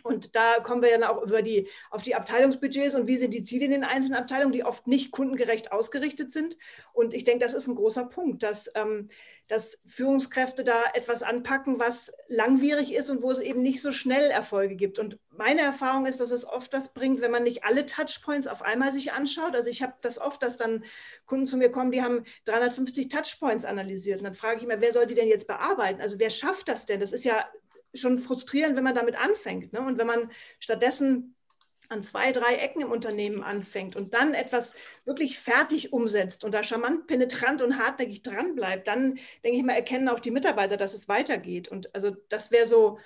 Und 0.03 0.35
da 0.37 0.61
kommen 0.61 0.83
wir 0.83 0.91
ja 0.91 1.11
auch 1.11 1.23
über 1.23 1.43
die, 1.43 1.69
auf 1.91 2.03
die 2.03 2.15
Abteilungsbudgets 2.15 2.95
und 2.95 3.07
wie 3.07 3.19
sind 3.19 3.33
die 3.33 3.43
Ziele 3.43 3.67
in 3.67 3.71
den 3.71 3.85
einzelnen 3.85 4.19
Abteilungen, 4.19 4.53
die 4.53 4.65
oft 4.65 4.87
nicht 4.87 5.11
kundengerecht 5.11 5.73
ausgerichtet 5.73 6.33
sind. 6.33 6.57
Und 6.93 7.15
ich 7.15 7.25
denke, 7.25 7.45
das 7.45 7.55
ist 7.55 7.67
ein 7.67 7.75
großer 7.75 8.05
Punkt, 8.05 8.43
dass, 8.43 8.71
ähm, 8.75 9.09
dass 9.49 9.81
Führungskräfte 9.87 10.65
da 10.65 10.85
etwas 10.95 11.23
anpacken, 11.23 11.79
was 11.79 12.12
langwierig 12.29 12.95
ist 12.95 13.11
und 13.11 13.23
wo 13.23 13.31
es 13.31 13.41
eben 13.41 13.62
nicht 13.62 13.83
so 13.83 13.93
schnell 13.93 14.31
Erfolge 14.31 14.77
gibt. 14.77 14.99
Und 14.99 15.19
meine 15.31 15.61
Erfahrung 15.61 16.07
ist, 16.07 16.21
dass 16.21 16.31
es 16.31 16.45
oft 16.45 16.73
was 16.73 16.93
bringt, 16.93 17.21
wenn 17.21 17.31
man 17.31 17.43
nicht 17.43 17.65
alle 17.65 17.87
Touchpoints 17.87 18.47
auf 18.47 18.62
einmal 18.62 18.93
sich 18.93 19.12
anschaut. 19.12 19.55
Also 19.55 19.69
ich 19.69 19.83
habe 19.83 19.95
das 20.01 20.19
oft, 20.19 20.43
dass 20.43 20.57
dann 20.57 20.85
Kunden 21.27 21.47
zu 21.47 21.57
mir 21.57 21.71
kommen, 21.71 21.91
die 21.91 22.03
haben 22.03 22.25
350 22.45 23.09
Touchpoints 23.09 23.65
analysiert. 23.65 24.19
Und 24.19 24.25
dann 24.25 24.35
frage 24.35 24.59
ich 24.59 24.65
immer, 24.65 24.81
wer 24.81 24.93
soll 24.93 25.07
die 25.07 25.15
denn 25.15 25.29
jetzt 25.29 25.47
bearbeiten? 25.47 26.01
Also 26.01 26.19
wer 26.19 26.31
schafft 26.31 26.69
das 26.69 26.87
denn? 26.87 27.01
Das 27.01 27.12
ist 27.12 27.25
ja 27.25 27.45
schon 27.94 28.18
frustrierend, 28.18 28.76
wenn 28.76 28.85
man 28.85 28.94
damit 28.94 29.16
anfängt. 29.16 29.72
Ne? 29.72 29.81
Und 29.81 29.98
wenn 29.98 30.07
man 30.07 30.31
stattdessen 30.59 31.35
an 31.92 32.02
zwei, 32.02 32.33
drei 32.33 32.55
Ecken 32.55 32.83
im 32.83 32.90
Unternehmen 32.90 33.42
anfängt 33.42 33.96
und 33.96 34.14
dann 34.14 34.33
etwas 34.35 34.74
wirklich 35.05 35.38
fertig 35.38 35.92
umsetzt 35.92 36.42
und 36.42 36.52
da 36.52 36.64
charmant, 36.64 37.07
penetrant 37.07 37.61
und 37.61 37.78
hartnäckig 37.78 38.22
dran 38.22 38.55
bleibt, 38.55 38.88
dann 38.88 39.18
denke 39.44 39.59
ich 39.59 39.62
mal, 39.62 39.74
erkennen 39.74 40.09
auch 40.09 40.20
die 40.20 40.31
Mitarbeiter, 40.31 40.78
dass 40.78 40.94
es 40.94 41.09
weitergeht. 41.09 41.68
Und 41.68 41.94
also 41.94 42.16
das 42.31 42.50
wäre 42.50 42.66
so, 42.66 42.98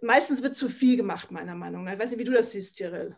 meistens 0.00 0.42
wird 0.42 0.54
zu 0.54 0.68
viel 0.68 0.96
gemacht, 0.96 1.32
meiner 1.32 1.56
Meinung 1.56 1.84
nach. 1.84 1.94
Ich 1.94 1.98
weiß 1.98 2.10
nicht, 2.10 2.20
wie 2.20 2.24
du 2.24 2.32
das 2.32 2.52
siehst, 2.52 2.76
Cyril. 2.76 3.16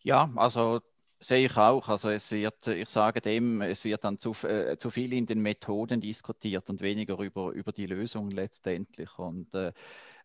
Ja, 0.00 0.32
also 0.36 0.80
Sehe 1.20 1.46
ich 1.46 1.56
auch. 1.56 1.88
Also 1.88 2.10
es 2.10 2.30
wird, 2.30 2.66
ich 2.68 2.88
sage 2.88 3.20
dem, 3.20 3.60
es 3.60 3.84
wird 3.84 4.04
dann 4.04 4.18
zu, 4.18 4.32
äh, 4.46 4.76
zu 4.78 4.90
viel 4.90 5.12
in 5.12 5.26
den 5.26 5.40
Methoden 5.40 6.00
diskutiert 6.00 6.70
und 6.70 6.80
weniger 6.80 7.18
über, 7.18 7.50
über 7.50 7.72
die 7.72 7.86
Lösungen 7.86 8.30
letztendlich. 8.30 9.18
Und 9.18 9.52
äh, 9.54 9.72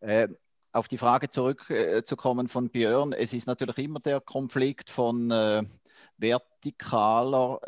äh 0.02 0.28
auf 0.72 0.88
die 0.88 0.98
Frage 0.98 1.30
zurückzukommen 1.30 2.48
äh, 2.48 2.50
von 2.50 2.70
Björn, 2.70 3.14
es 3.14 3.32
ist 3.32 3.46
natürlich 3.46 3.78
immer 3.78 4.00
der 4.00 4.20
Konflikt 4.22 4.90
von, 4.90 5.30
äh, 5.30 5.64
vertikaler, 6.20 7.60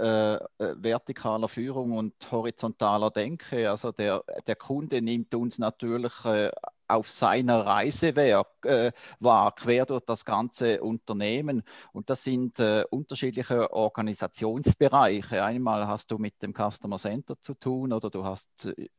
äh, 0.60 0.64
äh, 0.64 0.76
vertikaler 0.82 1.48
Führung 1.48 1.92
und 1.94 2.14
horizontaler 2.32 3.12
Denke. 3.12 3.70
Also 3.70 3.92
der, 3.92 4.24
der 4.48 4.56
Kunde 4.56 5.02
nimmt 5.02 5.34
uns 5.36 5.60
natürlich 5.60 6.14
äh, 6.26 6.52
auf 6.88 7.10
seiner 7.10 7.66
Reise 7.66 8.10
äh, 8.10 8.92
war, 9.20 9.56
quer 9.56 9.86
durch 9.86 10.04
das 10.06 10.26
ganze 10.26 10.82
Unternehmen. 10.82 11.64
Und 11.92 12.10
das 12.10 12.24
sind 12.24 12.60
äh, 12.60 12.86
unterschiedliche 12.90 13.72
Organisationsbereiche. 13.72 15.44
Einmal 15.44 15.88
hast 15.88 16.12
du 16.12 16.18
mit 16.18 16.42
dem 16.42 16.54
Customer 16.54 16.98
Center 16.98 17.40
zu 17.40 17.54
tun 17.54 17.94
oder 17.94 18.10
du 18.10 18.24
hast 18.24 18.66
äh, 18.66 18.90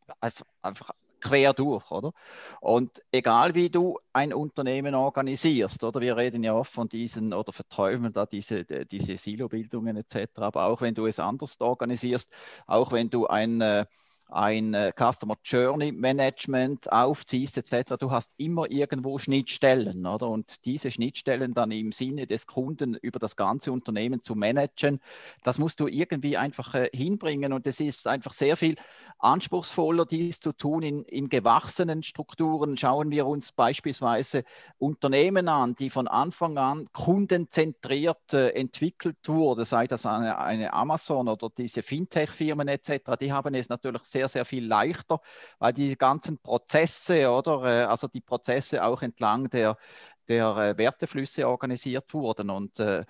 einfach 0.63 0.91
quer 1.21 1.55
durch, 1.55 1.91
oder? 1.91 2.13
Und 2.61 3.03
egal 3.11 3.55
wie 3.55 3.71
du 3.71 3.99
ein 4.13 4.33
Unternehmen 4.33 4.95
organisierst, 4.95 5.83
oder 5.85 6.01
wir 6.01 6.17
reden 6.17 6.43
ja 6.43 6.55
oft 6.55 6.73
von 6.73 6.89
diesen 6.89 7.33
oder 7.33 7.53
verträumen 7.53 8.13
da 8.13 8.27
diese, 8.27 8.65
diese 8.65 9.17
Silobildungen 9.17 9.97
etc., 9.97 10.29
aber 10.37 10.65
auch 10.65 10.81
wenn 10.81 10.95
du 10.95 11.07
es 11.07 11.19
anders 11.19 11.61
organisierst, 11.61 12.31
auch 12.67 12.93
wenn 12.93 13.11
du 13.11 13.27
ein 13.27 13.61
äh, 13.61 13.87
ein 14.29 14.75
äh, 14.75 14.93
Customer 14.97 15.37
Journey 15.45 15.93
Management 15.93 16.91
aufziehst 16.91 17.59
etc., 17.59 17.95
du 17.99 18.11
hast 18.11 18.33
immer 18.37 18.69
irgendwo 18.71 19.19
Schnittstellen, 19.19 20.05
oder? 20.07 20.29
Und 20.29 20.65
diese 20.65 20.91
Schnittstellen 20.91 21.55
dann 21.55 21.71
im 21.71 21.93
Sinne 21.93 22.27
des 22.27 22.47
Kunden 22.47 22.95
über 22.95 23.19
das 23.19 23.37
ganze 23.37 23.71
Unternehmen 23.71 24.23
zu 24.23 24.35
managen, 24.35 25.01
das 25.45 25.59
musst 25.59 25.79
du 25.81 25.87
irgendwie 25.87 26.37
einfach 26.37 26.75
äh, 26.75 26.91
hinbringen 26.93 27.53
und 27.53 27.67
es 27.67 27.79
ist 27.79 28.07
einfach 28.07 28.33
sehr 28.33 28.57
viel 28.57 28.77
anspruchsvoller, 29.19 30.07
dies 30.07 30.41
zu 30.41 30.53
tun 30.53 30.83
in, 30.83 31.05
in 31.05 31.29
gewachsenen 31.29 32.03
Strukturen. 32.03 32.77
Schauen 32.77 33.11
wir 33.11 33.27
uns 33.27 33.53
beispielsweise 33.53 34.45
Unternehmen 34.79 35.49
an, 35.49 35.77
die 35.77 35.91
von 35.91 36.09
Anfang 36.09 36.59
an 36.59 36.89
kundenzentriert 36.93 38.33
äh, 38.33 38.51
entwickelt 38.51 39.17
wurde, 39.27 39.65
sei 39.65 39.87
das 39.87 40.05
eine, 40.05 40.39
eine 40.39 40.73
Amazon 40.73 41.29
oder 41.29 41.49
diese 41.57 41.83
Fintech-Firmen 41.83 42.67
etc., 42.67 43.17
die 43.21 43.33
haben 43.33 43.55
es 43.55 43.69
natürlich 43.69 44.03
sehr 44.05 44.16
sehr, 44.17 44.29
sehr 44.29 44.45
viel 44.47 44.67
leichter, 44.67 45.21
weil 45.59 45.73
die 45.75 45.97
ganzen 45.97 46.39
Prozesse 46.39 47.31
oder 47.31 47.65
äh, 47.65 47.85
also 47.85 48.09
die 48.09 48.23
Prozesse 48.23 48.83
auch 48.83 49.03
entlang 49.03 49.51
der, 49.51 49.77
der 50.29 50.57
äh, 50.57 50.79
Werteflüsse 50.79 51.47
organisiert 51.47 52.15
wurden. 52.15 52.49
Und 52.49 52.81
äh, 52.81 53.05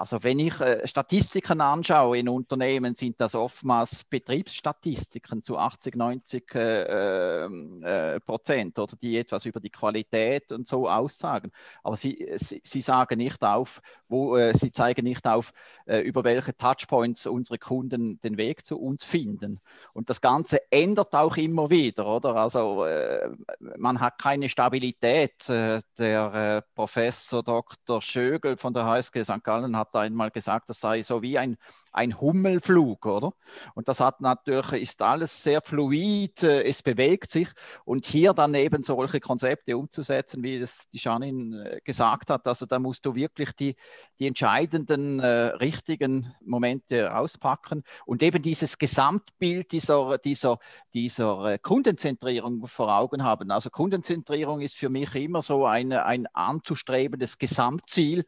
also 0.00 0.22
wenn 0.22 0.38
ich 0.38 0.58
äh, 0.60 0.88
Statistiken 0.88 1.60
anschaue 1.60 2.16
in 2.16 2.30
Unternehmen, 2.30 2.94
sind 2.94 3.20
das 3.20 3.34
oftmals 3.34 4.02
Betriebsstatistiken 4.04 5.42
zu 5.42 5.58
80, 5.58 5.94
90 5.94 6.54
äh, 6.54 7.44
ähm, 7.44 7.82
äh, 7.84 8.18
Prozent 8.20 8.78
oder 8.78 8.96
die 8.96 9.18
etwas 9.18 9.44
über 9.44 9.60
die 9.60 9.68
Qualität 9.68 10.52
und 10.52 10.66
so 10.66 10.88
aussagen. 10.88 11.52
Aber 11.82 11.98
sie, 11.98 12.26
sie, 12.36 12.62
sie 12.64 12.80
sagen 12.80 13.18
nicht 13.18 13.42
auf, 13.42 13.82
wo, 14.08 14.38
äh, 14.38 14.54
sie 14.54 14.72
zeigen 14.72 15.04
nicht 15.04 15.26
auf, 15.26 15.52
äh, 15.84 15.98
über 15.98 16.24
welche 16.24 16.56
Touchpoints 16.56 17.26
unsere 17.26 17.58
Kunden 17.58 18.18
den 18.22 18.38
Weg 18.38 18.64
zu 18.64 18.80
uns 18.80 19.04
finden. 19.04 19.60
Und 19.92 20.08
das 20.08 20.22
Ganze 20.22 20.72
ändert 20.72 21.14
auch 21.14 21.36
immer 21.36 21.68
wieder, 21.68 22.06
oder? 22.06 22.36
Also 22.36 22.86
äh, 22.86 23.28
man 23.76 24.00
hat 24.00 24.18
keine 24.18 24.48
Stabilität. 24.48 25.46
der 25.46 26.64
Professor 26.74 27.42
Dr. 27.42 28.00
Schögel 28.00 28.56
von 28.56 28.72
der 28.72 28.86
HSG 28.86 29.24
St. 29.24 29.44
Gallen 29.44 29.76
hat 29.76 29.89
hat 29.92 30.00
einmal 30.00 30.30
gesagt, 30.30 30.68
das 30.68 30.80
sei 30.80 31.02
so 31.02 31.22
wie 31.22 31.38
ein, 31.38 31.56
ein 31.92 32.20
Hummelflug, 32.20 33.06
oder? 33.06 33.32
Und 33.74 33.88
das 33.88 34.00
hat 34.00 34.20
natürlich, 34.20 34.82
ist 34.82 35.02
alles 35.02 35.42
sehr 35.42 35.60
fluid, 35.62 36.42
äh, 36.42 36.62
es 36.62 36.82
bewegt 36.82 37.30
sich 37.30 37.48
und 37.84 38.06
hier 38.06 38.32
dann 38.32 38.54
eben 38.54 38.82
solche 38.82 39.20
Konzepte 39.20 39.76
umzusetzen, 39.76 40.42
wie 40.42 40.60
das 40.60 40.88
die 40.90 40.98
Janine 40.98 41.76
äh, 41.76 41.80
gesagt 41.82 42.30
hat, 42.30 42.46
also 42.46 42.66
da 42.66 42.78
musst 42.78 43.04
du 43.06 43.14
wirklich 43.14 43.52
die, 43.52 43.76
die 44.18 44.26
entscheidenden, 44.26 45.20
äh, 45.20 45.26
richtigen 45.26 46.34
Momente 46.40 47.14
auspacken 47.14 47.84
und 48.06 48.22
eben 48.22 48.42
dieses 48.42 48.78
Gesamtbild 48.78 49.72
dieser, 49.72 50.18
dieser, 50.18 50.58
dieser 50.94 51.44
äh, 51.52 51.58
Kundenzentrierung 51.58 52.66
vor 52.66 52.94
Augen 52.94 53.24
haben. 53.24 53.50
Also 53.50 53.70
Kundenzentrierung 53.70 54.60
ist 54.60 54.76
für 54.76 54.88
mich 54.88 55.14
immer 55.14 55.42
so 55.42 55.66
eine, 55.66 56.04
ein 56.04 56.26
anzustrebendes 56.34 57.38
Gesamtziel, 57.38 58.24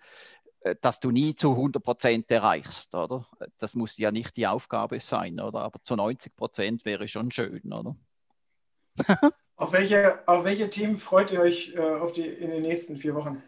dass 0.81 1.01
du 1.01 1.11
nie 1.11 1.35
zu 1.35 1.51
100 1.51 1.83
Prozent 1.83 2.31
erreichst, 2.31 2.95
oder? 2.95 3.27
Das 3.59 3.75
muss 3.75 3.99
ja 3.99 4.11
nicht 4.13 4.37
die 4.37 4.47
Aufgabe 4.47 5.01
sein, 5.01 5.41
oder? 5.41 5.61
Aber 5.61 5.83
zu 5.83 5.97
90 5.97 6.37
Prozent 6.37 6.85
wäre 6.85 7.09
schon 7.09 7.31
schön, 7.31 7.73
oder? 7.73 7.97
auf, 9.57 9.73
welche, 9.73 10.27
auf 10.27 10.45
welche 10.45 10.71
Themen 10.71 10.97
freut 10.97 11.33
ihr 11.33 11.41
euch 11.41 11.75
äh, 11.75 11.81
auf 11.81 12.13
die, 12.13 12.27
in 12.27 12.51
den 12.51 12.63
nächsten 12.63 12.97
vier 12.97 13.15
Wochen? 13.15 13.43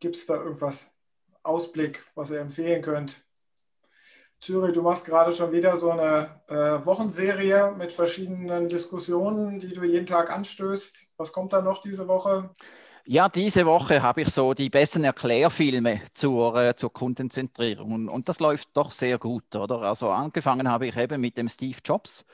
Gibt 0.00 0.16
es 0.16 0.26
da 0.26 0.34
irgendwas? 0.34 0.90
Ausblick, 1.44 2.04
was 2.14 2.30
ihr 2.30 2.40
empfehlen 2.40 2.82
könnt? 2.82 3.24
Zürich, 4.40 4.72
du 4.72 4.82
machst 4.82 5.06
gerade 5.06 5.32
schon 5.32 5.52
wieder 5.52 5.76
so 5.76 5.92
eine 5.92 6.42
äh, 6.48 6.84
Wochenserie 6.84 7.76
mit 7.78 7.92
verschiedenen 7.92 8.68
Diskussionen, 8.68 9.60
die 9.60 9.72
du 9.72 9.84
jeden 9.84 10.06
Tag 10.06 10.30
anstößt. 10.30 11.12
Was 11.16 11.32
kommt 11.32 11.52
da 11.52 11.62
noch 11.62 11.80
diese 11.80 12.08
Woche? 12.08 12.52
Ja, 13.04 13.28
diese 13.28 13.66
Woche 13.66 14.00
habe 14.00 14.22
ich 14.22 14.28
so 14.28 14.54
die 14.54 14.70
besten 14.70 15.02
Erklärfilme 15.02 16.02
zur, 16.12 16.54
äh, 16.54 16.76
zur 16.76 16.92
Kundenzentrierung 16.92 17.92
und, 17.92 18.08
und, 18.08 18.28
das 18.28 18.38
läuft 18.38 18.76
doch 18.76 18.92
sehr 18.92 19.18
gut, 19.18 19.56
oder? 19.56 19.82
Also 19.82 20.10
angefangen 20.10 20.68
habe 20.68 20.86
ich 20.86 20.96
eben 20.96 21.20
mit 21.20 21.36
dem 21.36 21.48
Steve 21.48 21.78
Jobs 21.84 22.24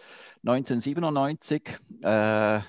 1997, 0.44 1.62
äh, 2.02 2.60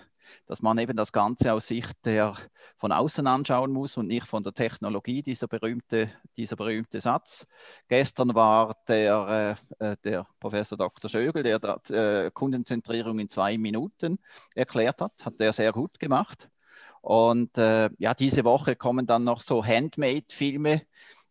dass 0.48 0.62
man 0.62 0.78
eben 0.78 0.96
das 0.96 1.12
Ganze 1.12 1.52
aus 1.52 1.68
Sicht 1.68 1.94
der 2.06 2.36
von 2.78 2.94
außen 2.94 3.28
anschauen 3.28 3.72
muss 3.74 3.98
und 3.98 4.08
nicht 4.08 4.28
von 4.28 4.44
der 4.44 4.54
Technologie, 4.54 5.22
dieser 5.22 5.48
berühmte, 5.50 6.10
dieser 6.38 6.56
berühmte 6.56 7.02
Satz. 7.02 7.48
Gestern 7.90 8.34
war 8.34 8.78
der, 8.88 9.58
äh, 9.80 9.92
äh 9.92 9.98
der 10.06 10.26
Professor 10.40 10.78
Dr. 10.78 11.10
Schögel, 11.10 11.44
der 11.44 11.62
äh, 11.90 12.32
Kundenzentrierung 12.32 13.20
in 13.20 13.28
zwei 13.28 13.58
Minuten 13.58 14.20
erklärt 14.56 15.02
hat, 15.02 15.26
hat 15.26 15.34
er 15.40 15.52
sehr 15.52 15.74
gut 15.74 16.00
gemacht. 16.00 16.50
Und 17.02 17.58
äh, 17.58 17.90
ja, 17.98 18.14
diese 18.14 18.44
Woche 18.44 18.76
kommen 18.76 19.08
dann 19.08 19.24
noch 19.24 19.42
so 19.42 19.66
Handmade-Filme, 19.66 20.82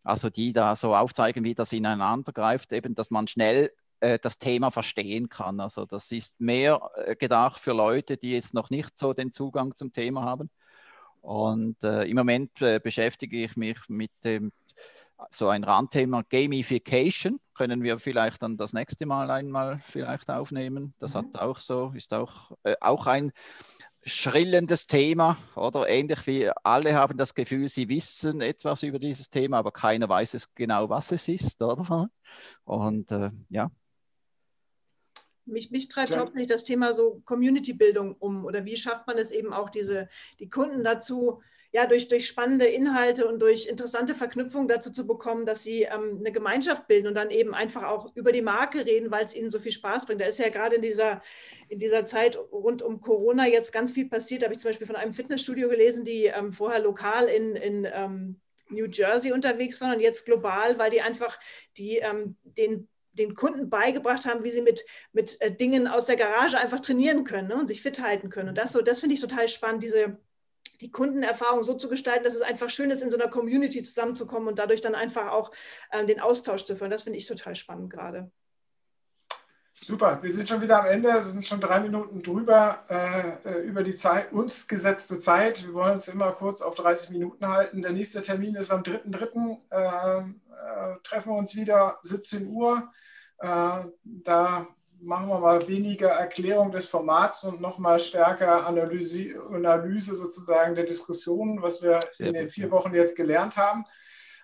also 0.03 0.29
die 0.29 0.53
da 0.53 0.75
so 0.75 0.95
aufzeigen, 0.95 1.43
wie 1.43 1.55
das 1.55 1.73
ineinander 1.73 2.31
greift, 2.31 2.73
eben, 2.73 2.95
dass 2.95 3.11
man 3.11 3.27
schnell 3.27 3.71
äh, 3.99 4.17
das 4.19 4.39
Thema 4.39 4.71
verstehen 4.71 5.29
kann. 5.29 5.59
Also 5.59 5.85
das 5.85 6.11
ist 6.11 6.39
mehr 6.39 6.89
äh, 7.05 7.15
gedacht 7.15 7.59
für 7.61 7.73
Leute, 7.73 8.17
die 8.17 8.31
jetzt 8.31 8.53
noch 8.53 8.69
nicht 8.69 8.97
so 8.97 9.13
den 9.13 9.31
Zugang 9.31 9.75
zum 9.75 9.93
Thema 9.93 10.23
haben. 10.23 10.49
Und 11.21 11.83
äh, 11.83 12.05
im 12.05 12.15
Moment 12.15 12.61
äh, 12.61 12.79
beschäftige 12.79 13.43
ich 13.43 13.57
mich 13.57 13.77
mit 13.89 14.11
dem 14.23 14.51
so 15.31 15.49
ein 15.49 15.65
Randthema 15.65 16.23
Gamification 16.29 17.41
können 17.59 17.83
wir 17.83 17.99
vielleicht 17.99 18.41
dann 18.41 18.55
das 18.55 18.71
nächste 18.71 19.05
Mal 19.05 19.29
einmal 19.29 19.81
vielleicht 19.83 20.29
aufnehmen. 20.29 20.93
Das 20.99 21.13
mhm. 21.13 21.17
hat 21.17 21.39
auch 21.39 21.59
so, 21.59 21.91
ist 21.93 22.13
auch, 22.13 22.53
äh, 22.63 22.77
auch 22.79 23.05
ein 23.05 23.33
schrillendes 24.05 24.87
Thema, 24.87 25.37
oder? 25.55 25.87
Ähnlich 25.87 26.25
wie 26.27 26.49
alle 26.63 26.93
haben 26.93 27.17
das 27.17 27.33
Gefühl, 27.33 27.67
sie 27.69 27.89
wissen 27.89 28.41
etwas 28.41 28.83
über 28.83 28.99
dieses 28.99 29.29
Thema, 29.29 29.59
aber 29.59 29.71
keiner 29.71 30.07
weiß 30.07 30.33
es 30.33 30.53
genau, 30.55 30.89
was 30.89 31.11
es 31.11 31.27
ist, 31.27 31.61
oder? 31.61 32.09
Und 32.63 33.11
äh, 33.11 33.31
ja. 33.49 33.71
Mich, 35.45 35.71
mich 35.71 35.89
treibt 35.89 36.11
ja. 36.11 36.19
hauptsächlich 36.19 36.49
das 36.49 36.63
Thema 36.63 36.93
so 36.93 37.21
Community-Bildung 37.25 38.15
um 38.19 38.45
oder 38.45 38.65
wie 38.65 38.77
schafft 38.77 39.07
man 39.07 39.17
es 39.17 39.31
eben 39.31 39.51
auch, 39.51 39.69
diese, 39.69 40.07
die 40.39 40.49
Kunden 40.49 40.83
dazu, 40.83 41.41
ja, 41.71 41.85
durch, 41.85 42.07
durch 42.07 42.25
spannende 42.25 42.65
Inhalte 42.65 43.27
und 43.27 43.39
durch 43.39 43.67
interessante 43.67 44.15
Verknüpfungen 44.15 44.67
dazu 44.67 44.91
zu 44.91 45.05
bekommen, 45.05 45.45
dass 45.45 45.61
sie 45.61 45.83
ähm, 45.83 46.17
eine 46.19 46.31
Gemeinschaft 46.31 46.87
bilden 46.87 47.07
und 47.07 47.13
dann 47.13 47.29
eben 47.29 47.53
einfach 47.53 47.83
auch 47.83 48.15
über 48.15 48.31
die 48.31 48.41
Marke 48.41 48.85
reden, 48.85 49.11
weil 49.11 49.23
es 49.23 49.35
ihnen 49.35 49.51
so 49.51 49.59
viel 49.59 49.71
Spaß 49.71 50.07
bringt. 50.07 50.19
Da 50.19 50.25
ist 50.25 50.39
ja 50.39 50.49
gerade 50.49 50.77
in 50.77 50.81
dieser, 50.81 51.21
in 51.67 51.77
dieser 51.77 52.05
Zeit 52.05 52.37
rund 52.51 52.81
um 52.81 53.01
Corona 53.01 53.47
jetzt 53.47 53.71
ganz 53.71 53.91
viel 53.91 54.09
passiert. 54.09 54.41
Da 54.41 54.45
habe 54.45 54.55
ich 54.55 54.59
zum 54.59 54.69
Beispiel 54.69 54.87
von 54.87 54.95
einem 54.95 55.13
Fitnessstudio 55.13 55.69
gelesen, 55.69 56.05
die 56.05 56.25
ähm, 56.25 56.51
vorher 56.51 56.79
lokal 56.79 57.25
in, 57.25 57.55
in 57.55 57.87
ähm, 57.93 58.41
New 58.69 58.87
Jersey 58.87 59.31
unterwegs 59.31 59.79
waren 59.79 59.93
und 59.93 60.01
jetzt 60.01 60.25
global, 60.25 60.79
weil 60.79 60.89
die 60.89 61.01
einfach 61.01 61.39
die, 61.77 61.97
ähm, 61.97 62.35
den 62.43 62.87
den 63.13 63.35
Kunden 63.35 63.69
beigebracht 63.69 64.25
haben, 64.25 64.43
wie 64.43 64.51
sie 64.51 64.61
mit, 64.61 64.85
mit 65.11 65.41
äh, 65.41 65.53
Dingen 65.53 65.87
aus 65.87 66.05
der 66.05 66.15
Garage 66.15 66.57
einfach 66.57 66.79
trainieren 66.79 67.25
können 67.25 67.49
ne, 67.49 67.55
und 67.55 67.67
sich 67.67 67.81
fit 67.81 68.01
halten 68.01 68.29
können. 68.29 68.49
Und 68.49 68.57
das, 68.57 68.71
so, 68.71 68.81
das 68.81 69.01
finde 69.01 69.15
ich 69.15 69.19
total 69.19 69.47
spannend, 69.47 69.83
diese, 69.83 70.19
die 70.81 70.91
Kundenerfahrung 70.91 71.63
so 71.63 71.73
zu 71.73 71.89
gestalten, 71.89 72.23
dass 72.23 72.35
es 72.35 72.41
einfach 72.41 72.69
schön 72.69 72.91
ist, 72.91 73.01
in 73.01 73.09
so 73.09 73.17
einer 73.17 73.29
Community 73.29 73.81
zusammenzukommen 73.81 74.47
und 74.47 74.59
dadurch 74.59 74.81
dann 74.81 74.95
einfach 74.95 75.31
auch 75.31 75.51
äh, 75.91 76.05
den 76.05 76.19
Austausch 76.19 76.65
zu 76.65 76.75
führen. 76.75 76.91
Das 76.91 77.03
finde 77.03 77.17
ich 77.17 77.27
total 77.27 77.55
spannend 77.55 77.89
gerade. 77.89 78.31
Super, 79.81 80.19
wir 80.21 80.31
sind 80.31 80.49
schon 80.49 80.61
wieder 80.61 80.81
am 80.81 80.87
Ende, 80.87 81.07
wir 81.07 81.21
sind 81.21 81.45
schon 81.45 81.61
drei 81.61 81.79
Minuten 81.79 82.21
drüber 82.21 82.83
äh, 82.89 83.49
äh 83.49 83.61
über 83.61 83.81
die 83.81 83.95
Zeit, 83.95 84.33
uns 84.33 84.67
gesetzte 84.67 85.19
Zeit. 85.19 85.65
Wir 85.65 85.73
wollen 85.73 85.93
uns 85.93 86.09
immer 86.09 86.33
kurz 86.33 86.61
auf 86.61 86.75
30 86.75 87.11
Minuten 87.11 87.47
halten. 87.47 87.81
Der 87.81 87.91
nächste 87.91 88.21
Termin 88.21 88.55
ist 88.55 88.71
am 88.71 88.81
3.3. 88.81 89.57
Äh, 89.69 90.19
äh, 90.19 90.97
treffen 91.03 91.31
wir 91.31 91.37
uns 91.37 91.55
wieder 91.55 91.97
17 92.03 92.47
Uhr. 92.47 92.91
Äh, 93.37 93.85
da 94.03 94.67
machen 95.01 95.27
wir 95.27 95.39
mal 95.39 95.67
weniger 95.67 96.09
Erklärung 96.09 96.71
des 96.71 96.87
Formats 96.87 97.43
und 97.43 97.61
nochmal 97.61 97.99
stärker 97.99 98.65
Analyse, 98.67 99.41
Analyse 99.51 100.15
sozusagen 100.15 100.75
der 100.75 100.85
Diskussion, 100.85 101.61
was 101.61 101.81
wir 101.81 102.01
Sehr 102.11 102.27
in 102.27 102.33
den 102.33 102.49
vier 102.49 102.69
Wochen 102.71 102.93
jetzt 102.93 103.15
gelernt 103.15 103.57
haben. 103.57 103.85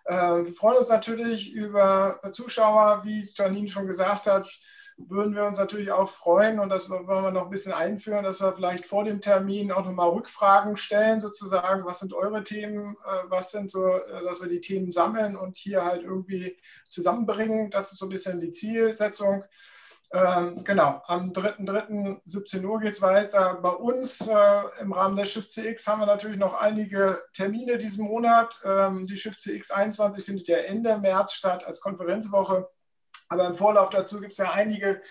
wir 0.08 0.54
freuen 0.54 0.78
uns 0.78 0.90
natürlich 0.90 1.54
über 1.54 2.20
Zuschauer, 2.32 3.02
wie 3.04 3.28
Janine 3.36 3.68
schon 3.68 3.88
gesagt 3.88 4.28
hat 4.28 4.48
würden 4.98 5.36
wir 5.36 5.44
uns 5.44 5.58
natürlich 5.58 5.92
auch 5.92 6.08
freuen 6.08 6.60
und 6.60 6.70
das 6.70 6.90
wollen 6.90 7.06
wir 7.06 7.32
noch 7.32 7.46
ein 7.46 7.50
bisschen 7.50 7.74
einführen, 7.74 8.24
dass 8.24 8.42
wir 8.42 8.54
vielleicht 8.54 8.86
vor 8.86 9.04
dem 9.04 9.20
Termin 9.20 9.72
auch 9.72 9.86
nochmal 9.86 10.10
Rückfragen 10.10 10.78
stellen, 10.78 11.20
sozusagen, 11.20 11.86
was 11.86 12.00
sind 12.00 12.14
eure 12.14 12.44
Themen, 12.44 12.96
äh, 13.06 13.30
was 13.30 13.52
sind 13.52 13.70
so, 13.70 13.86
äh, 13.86 14.24
dass 14.24 14.42
wir 14.42 14.48
die 14.48 14.62
Themen 14.62 14.92
sammeln 14.92 15.36
und 15.36 15.58
hier 15.58 15.84
halt 15.84 16.04
irgendwie 16.04 16.58
zusammenbringen. 16.88 17.70
Das 17.72 17.92
ist 17.92 18.00
so 18.00 18.06
ein 18.06 18.10
bisschen 18.10 18.40
die 18.40 18.52
Zielsetzung. 18.52 19.44
Ähm, 20.14 20.64
genau, 20.64 21.02
am 21.08 21.32
3.3.17 21.32 22.64
Uhr 22.64 22.80
geht 22.80 22.94
es 22.94 23.02
weiter. 23.02 23.56
Bei 23.62 23.70
uns 23.70 24.28
äh, 24.28 24.62
im 24.80 24.92
Rahmen 24.94 25.16
der 25.16 25.26
Shift 25.26 25.52
CX 25.52 25.88
haben 25.88 26.00
wir 26.00 26.06
natürlich 26.06 26.38
noch 26.38 26.54
einige 26.54 27.22
Termine 27.34 27.78
diesen 27.78 28.06
Monat. 28.06 28.62
Ähm, 28.64 29.08
die 29.08 29.18
Shift 29.18 29.42
CX 29.42 29.72
21 29.72 30.24
findet 30.24 30.48
ja 30.48 30.58
Ende 30.58 30.98
März 30.98 31.34
statt 31.34 31.66
als 31.66 31.82
Konferenzwoche. 31.82 32.70
Aber 33.30 33.48
im 33.48 33.56
Vorlauf 33.56 33.90
dazu 33.90 34.20
gibt 34.20 34.34
es 34.34 34.38
ja 34.38 34.52
einige 34.52 35.02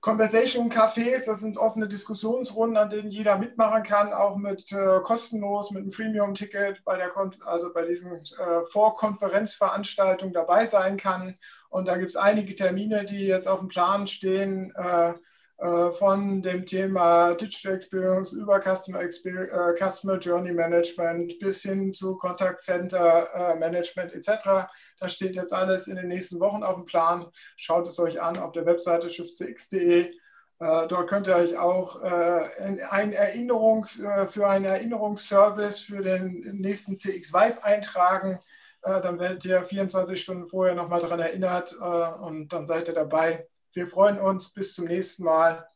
Conversation-Cafés, 0.00 1.26
das 1.26 1.40
sind 1.40 1.58
offene 1.58 1.86
Diskussionsrunden, 1.86 2.78
an 2.78 2.88
denen 2.88 3.10
jeder 3.10 3.36
mitmachen 3.36 3.82
kann, 3.82 4.14
auch 4.14 4.36
mit 4.36 4.72
äh, 4.72 5.00
kostenlos, 5.02 5.70
mit 5.72 5.82
einem 5.82 5.90
Freemium-Ticket 5.90 6.82
bei 6.84 6.96
der 6.96 7.12
also 7.44 7.72
bei 7.72 7.84
diesen 7.84 8.12
äh, 8.12 8.62
Vorkonferenzveranstaltungen 8.70 10.32
dabei 10.32 10.64
sein 10.64 10.96
kann. 10.96 11.34
Und 11.68 11.86
da 11.86 11.98
gibt 11.98 12.10
es 12.10 12.16
einige 12.16 12.54
Termine, 12.54 13.04
die 13.04 13.26
jetzt 13.26 13.46
auf 13.46 13.60
dem 13.60 13.68
Plan 13.68 14.06
stehen. 14.06 14.72
Äh, 14.74 15.14
von 15.60 16.40
dem 16.40 16.64
Thema 16.64 17.34
Digital 17.34 17.74
Experience 17.74 18.32
über 18.32 18.60
Customer, 18.60 19.00
Experience, 19.00 19.50
äh, 19.52 19.76
Customer 19.76 20.18
Journey 20.18 20.52
Management 20.52 21.38
bis 21.38 21.60
hin 21.60 21.92
zu 21.92 22.16
Contact 22.16 22.60
Center 22.60 23.28
äh, 23.34 23.54
Management 23.56 24.14
etc. 24.14 24.70
Das 24.98 25.12
steht 25.12 25.36
jetzt 25.36 25.52
alles 25.52 25.86
in 25.86 25.96
den 25.96 26.08
nächsten 26.08 26.40
Wochen 26.40 26.62
auf 26.62 26.76
dem 26.76 26.86
Plan. 26.86 27.26
Schaut 27.56 27.86
es 27.86 27.98
euch 27.98 28.22
an 28.22 28.38
auf 28.38 28.52
der 28.52 28.64
Webseite 28.64 29.10
shiftcx.de. 29.10 30.12
Dort 30.58 31.08
könnt 31.08 31.26
ihr 31.26 31.36
euch 31.36 31.56
auch 31.56 32.02
eine 32.02 33.14
Erinnerung 33.14 33.86
für 33.86 34.46
einen 34.46 34.66
Erinnerungsservice 34.66 35.80
für 35.80 36.02
den 36.02 36.58
nächsten 36.60 36.98
CX 36.98 37.32
Vibe 37.32 37.64
eintragen. 37.64 38.38
Dann 38.82 39.18
werdet 39.18 39.42
ihr 39.46 39.64
24 39.64 40.20
Stunden 40.20 40.46
vorher 40.48 40.74
nochmal 40.74 41.00
daran 41.00 41.20
erinnert 41.20 41.72
und 41.72 42.48
dann 42.48 42.66
seid 42.66 42.88
ihr 42.88 42.94
dabei. 42.94 43.48
Wir 43.72 43.86
freuen 43.86 44.18
uns. 44.18 44.52
Bis 44.52 44.74
zum 44.74 44.86
nächsten 44.86 45.24
Mal. 45.24 45.66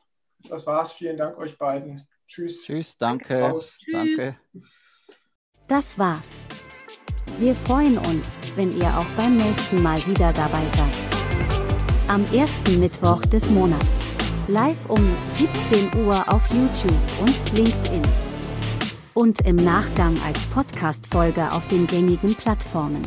Das 0.49 0.67
war's. 0.67 0.93
Vielen 0.93 1.17
Dank 1.17 1.39
euch 1.39 1.57
beiden. 1.57 2.07
Tschüss. 2.27 2.65
Tschüss, 2.65 2.97
danke. 2.97 3.53
Aus. 3.53 3.79
Danke. 3.91 4.39
Das 5.69 5.99
war's. 5.99 6.45
Wir 7.39 7.55
freuen 7.55 7.99
uns, 7.99 8.39
wenn 8.57 8.71
ihr 8.73 8.97
auch 8.97 9.13
beim 9.15 9.37
nächsten 9.37 9.83
Mal 9.83 9.99
wieder 10.07 10.33
dabei 10.33 10.63
seid. 10.63 10.95
Am 12.09 12.25
ersten 12.27 12.81
Mittwoch 12.81 13.23
des 13.23 13.49
Monats. 13.51 13.87
Live 14.47 14.89
um 14.91 15.17
17 15.33 16.05
Uhr 16.05 16.33
auf 16.33 16.47
YouTube 16.53 16.93
und 17.21 17.59
LinkedIn. 17.59 18.03
Und 19.15 19.41
im 19.47 19.57
Nachgang 19.57 20.21
als 20.23 20.39
Podcast-Folge 20.47 21.51
auf 21.51 21.67
den 21.69 21.87
gängigen 21.87 22.35
Plattformen. 22.35 23.03